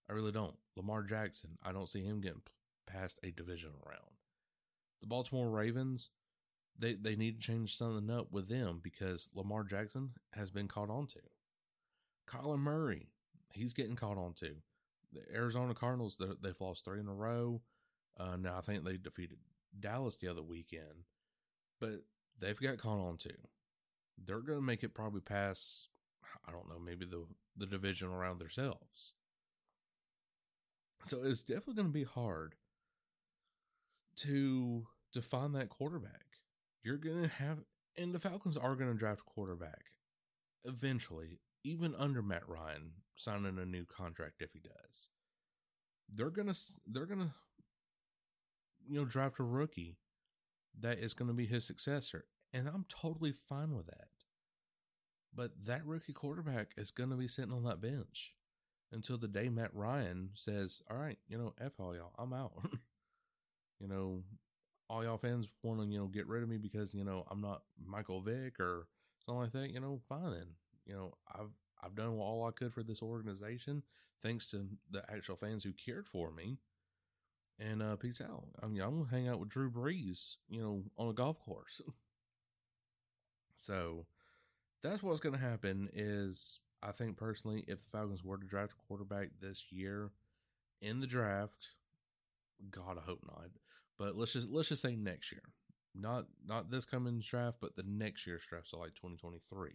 I 0.10 0.14
really 0.14 0.32
don't. 0.32 0.56
Lamar 0.76 1.04
Jackson, 1.04 1.58
I 1.64 1.72
don't 1.72 1.90
see 1.90 2.04
him 2.04 2.20
getting 2.22 2.42
past 2.92 3.20
a 3.24 3.32
divisional 3.32 3.82
round. 3.86 4.18
The 5.02 5.08
Baltimore 5.08 5.50
Ravens, 5.50 6.10
they, 6.78 6.94
they 6.94 7.16
need 7.16 7.42
to 7.42 7.48
change 7.48 7.76
something 7.76 8.10
up 8.10 8.32
with 8.32 8.50
them 8.50 8.80
because 8.84 9.30
Lamar 9.36 9.64
Jackson 9.64 10.12
has 10.34 10.52
been 10.52 10.68
caught 10.68 10.90
on 10.90 11.08
to. 11.08 11.20
Kyler 12.28 12.60
Murray, 12.60 13.10
he's 13.52 13.74
getting 13.74 13.96
caught 13.96 14.18
on 14.18 14.34
to. 14.36 14.56
The 15.12 15.22
Arizona 15.34 15.74
Cardinals, 15.74 16.18
they've 16.42 16.62
lost 16.62 16.86
three 16.86 17.00
in 17.00 17.08
a 17.08 17.14
row. 17.14 17.62
Uh, 18.20 18.38
now 18.38 18.58
I 18.58 18.62
think 18.62 18.84
they 18.84 18.98
defeated 18.98 19.40
Dallas 19.78 20.16
the 20.16 20.28
other 20.28 20.44
weekend, 20.44 21.06
but 21.80 22.04
they've 22.40 22.60
got 22.60 22.78
caught 22.78 23.00
on 23.00 23.18
to. 23.18 23.34
They're 24.24 24.40
going 24.40 24.60
to 24.60 24.66
make 24.66 24.84
it 24.84 24.94
probably 24.94 25.22
past, 25.22 25.90
I 26.48 26.52
don't 26.52 26.70
know, 26.70 26.80
maybe 26.80 27.06
the, 27.06 27.26
the 27.58 27.66
division 27.66 28.10
around 28.10 28.40
themselves. 28.40 29.16
So 31.04 31.24
it's 31.24 31.44
definitely 31.44 31.76
going 31.76 31.88
to 31.88 31.94
be 31.94 32.04
hard 32.04 32.56
to 34.18 34.88
define 35.14 35.54
that 35.54 35.70
quarterback. 35.70 36.26
You're 36.84 36.98
gonna 36.98 37.28
have, 37.28 37.60
and 37.98 38.14
the 38.14 38.20
Falcons 38.20 38.58
are 38.58 38.76
gonna 38.76 38.94
draft 38.94 39.22
a 39.22 39.30
quarterback 39.30 39.92
eventually, 40.64 41.40
even 41.64 41.96
under 41.96 42.22
Matt 42.22 42.48
Ryan 42.48 42.94
signing 43.16 43.58
a 43.58 43.66
new 43.66 43.86
contract 43.86 44.42
if 44.42 44.52
he 44.54 44.60
does. 44.60 45.10
They're 46.10 46.30
gonna 46.30 46.54
they're 46.86 47.06
gonna 47.06 47.34
you 48.88 49.00
know 49.00 49.06
draft 49.06 49.40
a 49.40 49.44
rookie 49.44 49.98
that 50.80 51.00
is 51.00 51.14
gonna 51.14 51.34
be 51.34 51.46
his 51.46 51.66
successor, 51.66 52.26
and 52.54 52.68
I'm 52.68 52.86
totally 52.90 53.32
fine 53.32 53.76
with 53.76 53.88
that. 53.88 54.10
But 55.34 55.66
that 55.66 55.86
rookie 55.86 56.14
quarterback 56.14 56.74
is 56.78 56.92
gonna 56.92 57.16
be 57.16 57.28
sitting 57.28 57.54
on 57.54 57.64
that 57.64 57.82
bench 57.82 58.34
until 58.92 59.18
the 59.18 59.28
day 59.28 59.50
Matt 59.50 59.74
Ryan 59.74 60.32
says, 60.34 60.82
"All 60.90 60.98
right, 60.98 61.20
you 61.28 61.38
know, 61.38 61.54
f 61.60 61.80
all 61.80 61.96
y'all, 61.96 62.14
I'm 62.18 62.34
out." 62.34 62.54
you 63.82 63.88
know, 63.88 64.24
all 64.90 65.04
y'all 65.04 65.18
fans 65.18 65.50
want 65.64 65.80
to, 65.80 65.88
you 65.88 65.98
know, 65.98 66.08
get 66.08 66.28
rid 66.28 66.44
of 66.44 66.50
me 66.50 66.58
because, 66.58 66.94
you 66.94 67.04
know, 67.04 67.26
I'm 67.32 67.42
not 67.42 67.64
Michael 67.84 68.22
Vick 68.22 68.60
or 68.60 68.88
something 69.26 69.42
like 69.42 69.52
that, 69.54 69.72
you 69.72 69.80
know, 69.80 70.02
fine 70.08 70.32
then. 70.32 70.48
You 70.86 70.96
know, 70.96 71.14
I've 71.34 71.52
I've 71.84 71.96
done 71.96 72.18
all 72.20 72.48
I 72.48 72.52
could 72.52 72.74
for 72.74 72.84
this 72.84 73.02
organization, 73.02 73.84
thanks 74.22 74.46
to 74.48 74.68
the 74.90 75.04
actual 75.12 75.36
fans 75.36 75.64
who 75.64 75.74
cared 75.74 76.08
for 76.08 76.32
me. 76.32 76.58
And 77.60 77.82
uh, 77.82 77.96
peace 77.96 78.22
out. 78.22 78.46
I 78.62 78.68
mean, 78.68 78.82
I'm 78.82 78.98
gonna 78.98 79.10
hang 79.10 79.28
out 79.28 79.40
with 79.40 79.50
Drew 79.50 79.70
Brees, 79.70 80.38
you 80.50 80.62
know, 80.62 80.84
on 80.98 81.10
a 81.10 81.14
golf 81.14 81.40
course. 81.40 81.82
So 83.56 84.08
that's 84.82 85.04
what's 85.04 85.20
to 85.20 85.38
happen. 85.38 85.88
Is 85.94 86.62
I 86.82 86.92
think 86.92 87.16
personally, 87.16 87.64
if 87.68 87.84
the 87.84 87.90
Falcons 87.92 88.24
were 88.24 88.40
to 88.40 88.48
draft 88.48 88.72
a 88.74 88.88
quarterback 88.88 89.30
this 89.40 89.68
year 89.70 90.10
in 90.82 91.00
the 91.00 91.06
draft, 91.06 91.76
God, 92.72 92.98
I 92.98 93.02
hope 93.02 93.20
not. 93.24 93.50
But 94.02 94.18
let's 94.18 94.34
just 94.34 94.50
let's 94.50 94.70
just 94.70 94.82
say 94.82 94.96
next 94.96 95.32
year, 95.32 95.44
not 95.94 96.26
not 96.44 96.72
this 96.72 96.88
coming 96.88 97.20
draft, 97.20 97.60
but 97.62 97.76
the 97.76 97.84
next 97.86 98.26
year's 98.26 98.44
draft, 98.44 98.70
so 98.70 98.80
like 98.80 98.96
2023. 98.96 99.74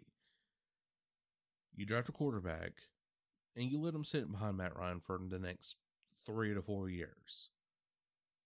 You 1.76 1.86
draft 1.86 2.08
a 2.08 2.12
quarterback, 2.12 2.72
and 3.54 3.70
you 3.70 3.78
let 3.78 3.94
him 3.94 4.02
sit 4.02 4.28
behind 4.28 4.56
Matt 4.56 4.76
Ryan 4.76 4.98
for 4.98 5.20
the 5.28 5.38
next 5.38 5.76
three 6.26 6.54
to 6.54 6.60
four 6.60 6.88
years. 6.88 7.50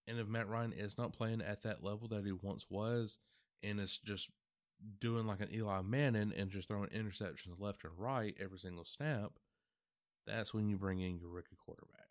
And 0.07 0.19
if 0.19 0.27
Matt 0.27 0.47
Ryan 0.47 0.71
is 0.71 0.99
not 0.99 1.13
playing 1.13 1.41
at 1.41 1.63
that 1.63 1.83
level 1.83 2.07
that 2.09 2.25
he 2.25 2.31
once 2.31 2.67
was, 2.69 3.17
and 3.63 3.79
it's 3.79 3.97
just 3.97 4.29
doing 4.99 5.25
like 5.25 5.41
an 5.41 5.51
Eli 5.51 5.81
Manning 5.81 6.31
and 6.37 6.51
just 6.51 6.67
throwing 6.67 6.89
interceptions 6.89 7.59
left 7.59 7.83
and 7.83 7.93
right 7.97 8.37
every 8.39 8.59
single 8.59 8.85
snap, 8.85 9.31
that's 10.27 10.53
when 10.53 10.69
you 10.69 10.77
bring 10.77 10.99
in 10.99 11.17
your 11.17 11.29
rookie 11.29 11.57
quarterback. 11.65 12.09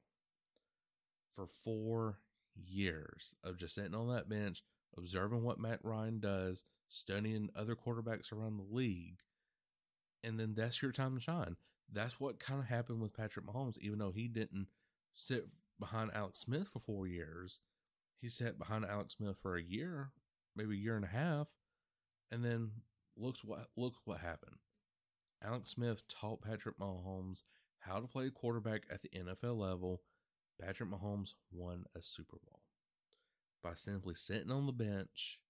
For 1.31 1.47
four 1.47 2.19
years 2.67 3.35
of 3.45 3.59
just 3.59 3.75
sitting 3.75 3.95
on 3.95 4.09
that 4.09 4.29
bench, 4.29 4.63
observing 4.97 5.43
what 5.43 5.61
Matt 5.61 5.81
Ryan 5.83 6.21
does, 6.21 6.65
studying 6.89 7.51
other 7.55 7.75
quarterbacks 7.75 8.33
around 8.33 8.57
the 8.57 8.75
league, 8.75 9.21
and 10.23 10.39
then 10.39 10.55
that's 10.55 10.83
your 10.83 10.93
time 10.93 11.15
to 11.15 11.21
shine. 11.21 11.57
That's 11.93 12.21
what 12.21 12.39
kind 12.39 12.61
of 12.61 12.67
happened 12.67 13.01
with 13.01 13.17
Patrick 13.17 13.47
Mahomes, 13.47 13.79
even 13.79 13.99
though 13.99 14.13
he 14.13 14.29
didn't 14.29 14.69
sit 15.15 15.47
behind 15.79 16.11
Alex 16.15 16.41
Smith 16.41 16.69
for 16.69 16.79
four 16.79 17.07
years. 17.07 17.61
He 18.21 18.29
sat 18.29 18.59
behind 18.59 18.85
Alex 18.85 19.15
Smith 19.15 19.39
for 19.41 19.57
a 19.57 19.63
year, 19.63 20.11
maybe 20.55 20.75
a 20.75 20.81
year 20.81 20.97
and 20.97 21.05
a 21.05 21.09
half, 21.09 21.49
and 22.31 22.45
then 22.45 22.71
looks 23.17 23.43
what 23.43 23.67
look 23.77 23.95
what 24.05 24.21
happened. 24.21 24.57
Alex 25.43 25.71
Smith 25.71 26.03
taught 26.07 26.43
Patrick 26.43 26.79
Mahomes 26.79 27.43
how 27.81 27.99
to 27.99 28.07
play 28.07 28.29
quarterback 28.31 28.83
at 28.91 29.03
the 29.03 29.09
NFL 29.09 29.57
level. 29.57 30.03
Patrick 30.61 30.91
Mahomes 30.91 31.35
won 31.51 31.85
a 31.97 32.03
Super 32.03 32.37
Bowl 32.45 32.61
by 33.63 33.75
simply 33.75 34.15
sitting 34.15 34.51
on 34.51 34.67
the 34.67 34.73
bench, 34.73 35.41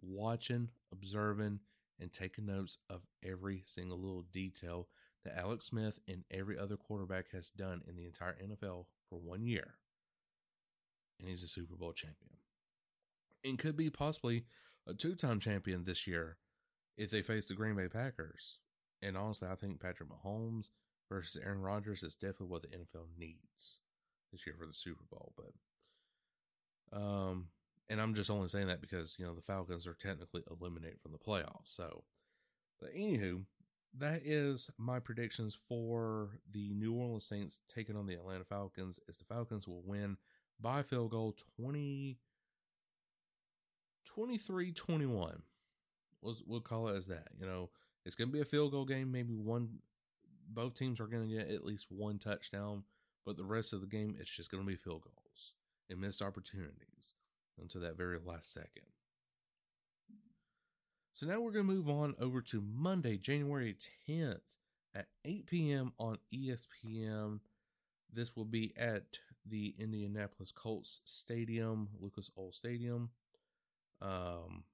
watching, 0.00 0.70
observing, 0.92 1.60
and 2.00 2.12
taking 2.12 2.46
notes 2.46 2.78
of 2.90 3.06
every 3.22 3.62
single 3.64 3.98
little 3.98 4.24
detail 4.32 4.88
that 5.24 5.38
Alex 5.38 5.66
Smith 5.66 6.00
and 6.08 6.24
every 6.30 6.58
other 6.58 6.76
quarterback 6.76 7.30
has 7.30 7.50
done 7.50 7.82
in 7.86 7.96
the 7.96 8.04
entire 8.04 8.34
NFL 8.34 8.86
for 9.08 9.20
one 9.20 9.46
year. 9.46 9.74
And 11.20 11.28
he's 11.28 11.44
a 11.44 11.48
Super 11.48 11.76
Bowl 11.76 11.92
champion. 11.92 12.38
And 13.44 13.58
could 13.58 13.76
be 13.76 13.90
possibly 13.90 14.46
a 14.86 14.94
two 14.94 15.14
time 15.14 15.38
champion 15.38 15.84
this 15.84 16.06
year 16.06 16.38
if 16.96 17.10
they 17.10 17.22
face 17.22 17.46
the 17.46 17.54
Green 17.54 17.76
Bay 17.76 17.88
Packers. 17.88 18.58
And 19.00 19.16
honestly, 19.16 19.48
I 19.48 19.54
think 19.54 19.80
Patrick 19.80 20.08
Mahomes 20.08 20.70
versus 21.08 21.40
Aaron 21.44 21.60
Rodgers 21.60 22.02
is 22.02 22.14
definitely 22.14 22.48
what 22.48 22.62
the 22.62 22.68
NFL 22.68 23.06
needs 23.16 23.78
this 24.32 24.46
year 24.46 24.56
for 24.58 24.66
the 24.66 24.74
Super 24.74 25.04
Bowl. 25.10 25.32
But, 25.36 26.98
um, 26.98 27.48
and 27.88 28.00
I'm 28.00 28.14
just 28.14 28.30
only 28.30 28.48
saying 28.48 28.68
that 28.68 28.80
because, 28.80 29.16
you 29.18 29.26
know, 29.26 29.34
the 29.34 29.42
Falcons 29.42 29.86
are 29.86 29.94
technically 29.94 30.42
eliminated 30.50 31.00
from 31.00 31.12
the 31.12 31.18
playoffs. 31.18 31.66
So, 31.66 32.04
but 32.80 32.94
anywho, 32.94 33.44
that 33.98 34.22
is 34.24 34.70
my 34.78 34.98
predictions 34.98 35.56
for 35.68 36.30
the 36.50 36.72
New 36.74 36.94
Orleans 36.94 37.26
Saints 37.26 37.60
taking 37.68 37.96
on 37.96 38.06
the 38.06 38.14
Atlanta 38.14 38.44
Falcons. 38.44 38.98
Is 39.08 39.18
the 39.18 39.24
Falcons 39.24 39.68
will 39.68 39.82
win 39.84 40.16
by 40.60 40.82
field 40.82 41.10
goal 41.10 41.36
20 41.60 42.18
23 44.04 44.72
21. 44.72 45.42
We'll, 46.20 46.36
we'll 46.46 46.60
call 46.60 46.88
it 46.88 46.96
as 46.96 47.06
that. 47.08 47.28
You 47.38 47.46
know, 47.46 47.70
it's 48.04 48.14
going 48.14 48.28
to 48.28 48.32
be 48.32 48.40
a 48.40 48.44
field 48.44 48.72
goal 48.72 48.84
game. 48.84 49.12
Maybe 49.12 49.34
one, 49.34 49.78
both 50.48 50.74
teams 50.74 51.00
are 51.00 51.06
going 51.06 51.28
to 51.28 51.36
get 51.36 51.50
at 51.50 51.64
least 51.64 51.86
one 51.90 52.18
touchdown, 52.18 52.84
but 53.24 53.36
the 53.36 53.44
rest 53.44 53.72
of 53.72 53.80
the 53.80 53.86
game, 53.86 54.16
it's 54.18 54.34
just 54.34 54.50
going 54.50 54.62
to 54.62 54.66
be 54.66 54.76
field 54.76 55.02
goals 55.02 55.54
and 55.88 56.00
missed 56.00 56.22
opportunities 56.22 57.14
until 57.60 57.80
that 57.80 57.96
very 57.96 58.18
last 58.24 58.52
second. 58.52 58.86
So 61.12 61.26
now 61.26 61.40
we're 61.40 61.52
going 61.52 61.66
to 61.66 61.72
move 61.72 61.90
on 61.90 62.14
over 62.18 62.40
to 62.40 62.62
Monday, 62.62 63.18
January 63.18 63.76
10th 64.08 64.40
at 64.94 65.06
8 65.24 65.46
p.m. 65.46 65.92
on 65.98 66.18
ESPN. 66.34 67.40
This 68.10 68.34
will 68.34 68.46
be 68.46 68.72
at 68.76 69.18
the 69.44 69.74
Indianapolis 69.78 70.52
Colts 70.52 71.00
Stadium, 71.04 71.88
Lucas 72.00 72.30
Oil 72.38 72.52
Stadium. 72.52 73.10
Um, 74.00 74.64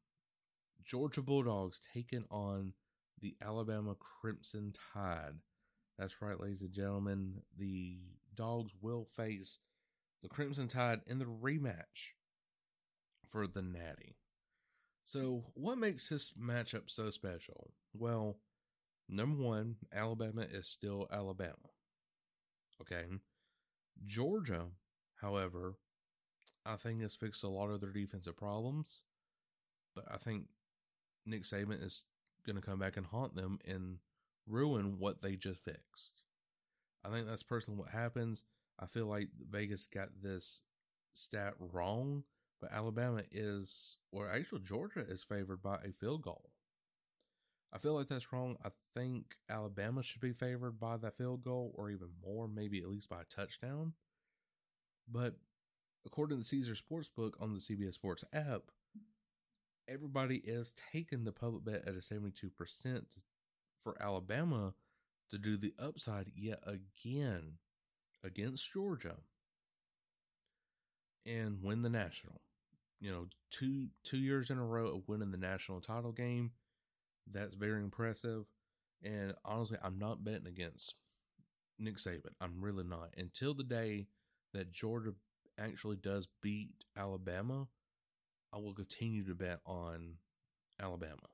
Georgia 0.85 1.23
Bulldogs 1.23 1.81
taking 1.93 2.25
on 2.31 2.73
the 3.21 3.37
Alabama 3.43 3.95
Crimson 3.95 4.73
Tide. 4.95 5.35
That's 5.99 6.23
right, 6.23 6.39
ladies 6.39 6.63
and 6.63 6.73
gentlemen. 6.73 7.43
The 7.59 7.99
Dogs 8.39 8.73
will 8.81 9.05
face 9.05 9.59
the 10.23 10.29
Crimson 10.29 10.69
Tide 10.69 11.01
in 11.09 11.19
the 11.19 11.25
rematch 11.25 12.13
for 13.29 13.49
the 13.49 13.63
Natty. 13.63 14.15
So, 15.03 15.47
what 15.55 15.77
makes 15.77 16.09
this 16.09 16.35
matchup 16.41 16.89
so 16.89 17.11
special? 17.11 17.73
Well, 17.93 18.39
number 19.09 19.43
one, 19.43 19.77
Alabama 19.93 20.43
is 20.43 20.69
still 20.69 21.09
Alabama. 21.13 21.73
Okay. 22.81 23.07
Georgia, 24.05 24.67
however, 25.21 25.75
I 26.65 26.77
think 26.77 27.03
has 27.03 27.17
fixed 27.17 27.43
a 27.43 27.49
lot 27.49 27.71
of 27.71 27.81
their 27.81 27.91
defensive 27.91 28.37
problems, 28.37 29.03
but 29.97 30.05
I 30.09 30.17
think 30.17 30.45
Nick 31.27 31.43
Saban 31.43 31.85
is 31.85 32.05
going 32.47 32.55
to 32.55 32.63
come 32.63 32.79
back 32.79 32.97
and 32.97 33.07
haunt 33.07 33.35
them 33.35 33.59
and 33.67 33.99
ruin 34.47 35.01
what 35.01 35.23
they 35.23 35.35
just 35.35 35.61
fixed. 35.65 36.23
I 37.05 37.11
think 37.11 37.27
that's 37.27 37.43
personally 37.43 37.79
what 37.79 37.91
happens. 37.91 38.45
I 38.79 38.87
feel 38.87 39.07
like 39.07 39.29
Vegas 39.51 39.87
got 39.87 40.21
this 40.21 40.63
stat 41.15 41.55
wrong, 41.59 42.25
but 42.61 42.73
Alabama 42.73 43.23
is, 43.31 43.97
or 44.13 44.29
actually 44.31 44.61
Georgia 44.61 45.01
is 45.01 45.23
favored 45.23 45.63
by 45.63 45.77
a 45.77 45.93
field 45.93 46.23
goal. 46.23 46.51
I 47.73 47.79
feel 47.79 47.95
like 47.95 48.07
that's 48.07 48.33
wrong. 48.33 48.57
I 48.65 48.71
think 48.95 49.37
Alabama 49.51 50.03
should 50.03 50.23
be 50.23 50.33
favored 50.33 50.81
by 50.81 50.97
that 50.97 51.17
field 51.17 51.45
goal 51.45 51.75
or 51.77 51.91
even 51.91 52.09
more, 52.25 52.49
maybe 52.49 52.81
at 52.81 52.89
least 52.89 53.11
by 53.11 53.21
a 53.21 53.25
touchdown. 53.25 53.93
But 55.11 55.35
according 56.07 56.39
to 56.39 56.45
Caesar 56.45 56.75
Sportsbook 56.75 57.41
on 57.41 57.53
the 57.53 57.61
CBS 57.61 57.95
Sports 57.95 58.25
app, 58.33 58.63
everybody 59.87 60.37
is 60.39 60.73
taking 60.93 61.25
the 61.25 61.33
public 61.33 61.65
bet 61.65 61.87
at 61.87 61.95
a 61.95 61.99
72% 61.99 63.23
for 63.83 63.97
Alabama 64.01 64.75
to 65.31 65.39
do 65.39 65.57
the 65.57 65.75
upside 65.79 66.33
yet 66.35 66.61
again 66.67 67.59
against 68.25 68.73
Georgia 68.73 69.17
and 71.27 71.63
win 71.63 71.83
the 71.83 71.91
national. 71.91 72.41
You 73.01 73.13
know, 73.13 73.27
two 73.51 73.89
two 74.05 74.19
years 74.19 74.51
in 74.51 74.59
a 74.59 74.65
row 74.65 74.87
of 74.89 75.09
winning 75.09 75.31
the 75.31 75.39
national 75.39 75.81
title 75.81 76.13
game. 76.13 76.53
That's 77.31 77.55
very 77.55 77.83
impressive. 77.83 78.47
And 79.03 79.35
honestly, 79.45 79.79
I'm 79.83 79.99
not 79.99 80.25
betting 80.25 80.47
against 80.47 80.95
Nick 81.79 81.97
Saban. 81.97 82.33
I'm 82.41 82.61
really 82.61 82.85
not. 82.85 83.15
Until 83.17 83.55
the 83.55 83.63
day 83.63 84.09
that 84.55 84.73
Georgia 84.73 85.13
actually 85.59 85.97
does 85.97 86.27
beat 86.43 86.71
Alabama, 86.97 87.69
I 88.53 88.59
will 88.59 88.75
continue 88.75 89.25
to 89.27 89.35
bet 89.35 89.61
on 89.67 90.15
Alabama. 90.81 91.29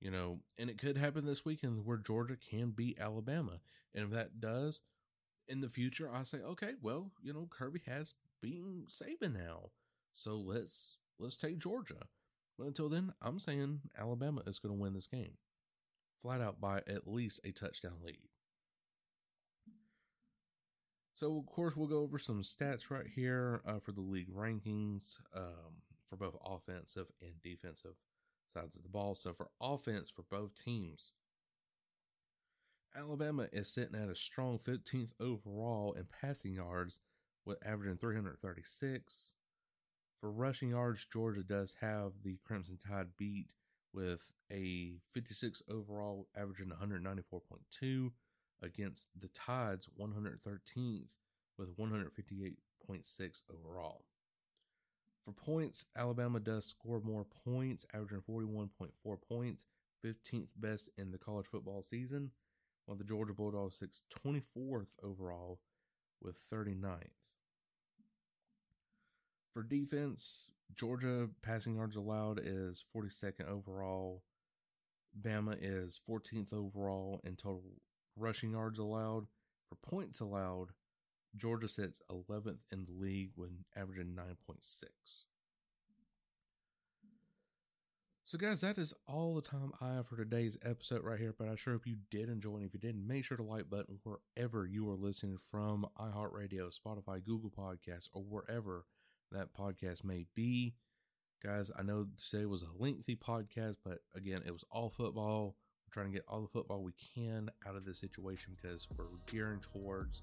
You 0.00 0.10
know, 0.10 0.40
and 0.58 0.68
it 0.68 0.78
could 0.78 0.98
happen 0.98 1.24
this 1.24 1.44
weekend 1.44 1.86
where 1.86 1.96
Georgia 1.96 2.36
can 2.36 2.70
beat 2.70 2.98
Alabama. 3.00 3.60
And 3.94 4.04
if 4.04 4.10
that 4.10 4.40
does, 4.40 4.80
in 5.48 5.60
the 5.60 5.68
future, 5.68 6.10
I 6.12 6.24
say, 6.24 6.38
okay, 6.38 6.72
well, 6.82 7.12
you 7.22 7.32
know, 7.32 7.48
Kirby 7.50 7.80
has 7.86 8.14
beaten 8.42 8.86
Saban 8.88 9.34
now. 9.34 9.70
So 10.12 10.36
let's 10.36 10.98
let's 11.18 11.36
take 11.36 11.58
Georgia. 11.58 12.08
But 12.58 12.66
until 12.66 12.88
then, 12.88 13.12
I'm 13.20 13.40
saying 13.40 13.80
Alabama 13.98 14.42
is 14.46 14.58
going 14.58 14.74
to 14.74 14.80
win 14.80 14.94
this 14.94 15.06
game. 15.06 15.38
Flat 16.20 16.40
out 16.40 16.60
by 16.60 16.78
at 16.86 17.08
least 17.08 17.40
a 17.44 17.50
touchdown 17.50 17.98
lead. 18.04 18.28
So, 21.14 21.38
of 21.38 21.46
course, 21.46 21.76
we'll 21.76 21.88
go 21.88 22.00
over 22.00 22.18
some 22.18 22.42
stats 22.42 22.90
right 22.90 23.06
here 23.06 23.60
uh, 23.66 23.78
for 23.78 23.92
the 23.92 24.00
league 24.00 24.34
rankings 24.34 25.20
um, 25.34 25.82
for 26.06 26.16
both 26.16 26.36
offensive 26.44 27.10
and 27.22 27.40
defensive 27.42 27.94
sides 28.46 28.76
of 28.76 28.82
the 28.82 28.88
ball. 28.88 29.14
So, 29.14 29.32
for 29.32 29.48
offense 29.60 30.10
for 30.10 30.22
both 30.30 30.54
teams, 30.54 31.12
Alabama 32.96 33.48
is 33.52 33.72
sitting 33.72 34.00
at 34.00 34.08
a 34.08 34.14
strong 34.14 34.58
15th 34.58 35.14
overall 35.20 35.94
in 35.94 36.06
passing 36.20 36.54
yards 36.54 37.00
with 37.44 37.58
averaging 37.66 37.96
336. 37.96 39.34
For 40.20 40.30
rushing 40.30 40.70
yards, 40.70 41.04
Georgia 41.04 41.42
does 41.42 41.74
have 41.80 42.12
the 42.22 42.38
Crimson 42.44 42.78
Tide 42.78 43.08
beat 43.18 43.48
with 43.92 44.32
a 44.50 44.94
56 45.12 45.62
overall, 45.68 46.28
averaging 46.36 46.70
194.2 46.70 48.10
against 48.62 49.08
the 49.18 49.28
Tide's 49.28 49.88
113th 50.00 51.18
with 51.58 51.76
158.6 51.76 53.42
overall. 53.52 54.04
For 55.24 55.32
points, 55.32 55.86
Alabama 55.96 56.38
does 56.38 56.66
score 56.66 57.00
more 57.00 57.24
points, 57.24 57.86
averaging 57.94 58.20
41.4 58.20 58.90
points, 59.26 59.66
15th 60.04 60.50
best 60.56 60.90
in 60.98 61.10
the 61.10 61.18
college 61.18 61.46
football 61.46 61.82
season, 61.82 62.30
while 62.84 62.96
the 62.96 63.04
Georgia 63.04 63.32
Bulldogs 63.32 63.76
sits 63.76 64.02
24th 64.24 64.96
overall 65.02 65.60
with 66.20 66.36
39th. 66.36 67.36
For 69.54 69.62
defense, 69.62 70.50
Georgia 70.74 71.30
passing 71.40 71.76
yards 71.76 71.96
allowed 71.96 72.40
is 72.42 72.84
42nd 72.94 73.48
overall. 73.48 74.24
Bama 75.18 75.56
is 75.60 76.00
14th 76.06 76.52
overall 76.52 77.20
in 77.24 77.36
total 77.36 77.62
rushing 78.16 78.52
yards 78.52 78.78
allowed. 78.78 79.26
For 79.68 79.76
points 79.76 80.20
allowed, 80.20 80.70
Georgia 81.36 81.68
sits 81.68 82.00
11th 82.10 82.60
in 82.70 82.84
the 82.84 82.92
league 82.92 83.30
when 83.34 83.64
averaging 83.76 84.16
9.6. 84.16 85.24
So, 88.26 88.38
guys, 88.38 88.62
that 88.62 88.78
is 88.78 88.94
all 89.06 89.34
the 89.34 89.42
time 89.42 89.72
I 89.82 89.96
have 89.96 90.08
for 90.08 90.16
today's 90.16 90.56
episode 90.64 91.04
right 91.04 91.20
here. 91.20 91.34
But 91.38 91.48
I 91.48 91.56
sure 91.56 91.74
hope 91.74 91.86
you 91.86 91.98
did 92.10 92.30
enjoy. 92.30 92.56
And 92.56 92.64
if 92.64 92.72
you 92.72 92.80
didn't, 92.80 93.06
make 93.06 93.24
sure 93.24 93.36
to 93.36 93.42
like 93.42 93.68
button 93.68 93.98
wherever 94.02 94.64
you 94.66 94.88
are 94.90 94.96
listening 94.96 95.36
from 95.36 95.86
iHeartRadio, 96.00 96.74
Spotify, 96.74 97.22
Google 97.22 97.50
Podcasts, 97.50 98.08
or 98.14 98.22
wherever 98.22 98.86
that 99.30 99.54
podcast 99.54 100.04
may 100.04 100.24
be. 100.34 100.74
Guys, 101.42 101.70
I 101.78 101.82
know 101.82 102.06
today 102.16 102.46
was 102.46 102.62
a 102.62 102.82
lengthy 102.82 103.14
podcast, 103.14 103.76
but 103.84 103.98
again, 104.14 104.42
it 104.46 104.52
was 104.52 104.64
all 104.70 104.88
football. 104.88 105.56
We're 105.86 105.92
trying 105.92 106.10
to 106.10 106.16
get 106.16 106.24
all 106.26 106.40
the 106.40 106.48
football 106.48 106.82
we 106.82 106.94
can 107.14 107.50
out 107.68 107.76
of 107.76 107.84
this 107.84 108.00
situation 108.00 108.56
because 108.56 108.88
we're 108.96 109.04
gearing 109.30 109.60
towards 109.60 110.22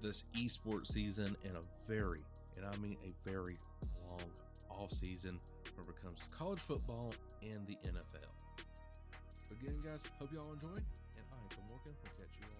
this 0.00 0.24
esports 0.36 0.88
season 0.88 1.36
and 1.44 1.56
a 1.56 1.90
very, 1.90 2.20
and 2.56 2.64
I 2.66 2.76
mean 2.78 2.96
a 3.04 3.28
very 3.28 3.58
long 4.08 4.30
off 4.70 4.92
season 4.92 5.38
when 5.76 5.86
it 5.88 6.02
comes 6.02 6.20
to 6.20 6.26
college 6.28 6.60
football 6.60 7.12
and 7.42 7.66
the 7.66 7.76
NFL. 7.86 8.30
Again, 9.50 9.76
guys, 9.84 10.06
hope 10.18 10.30
you 10.32 10.40
all 10.40 10.52
enjoyed, 10.52 10.82
and 11.16 11.24
I, 11.32 11.54
Tom 11.54 11.64
Morgan, 11.68 11.92
will 12.02 12.12
catch 12.16 12.32
you 12.38 12.46
all 12.58 12.59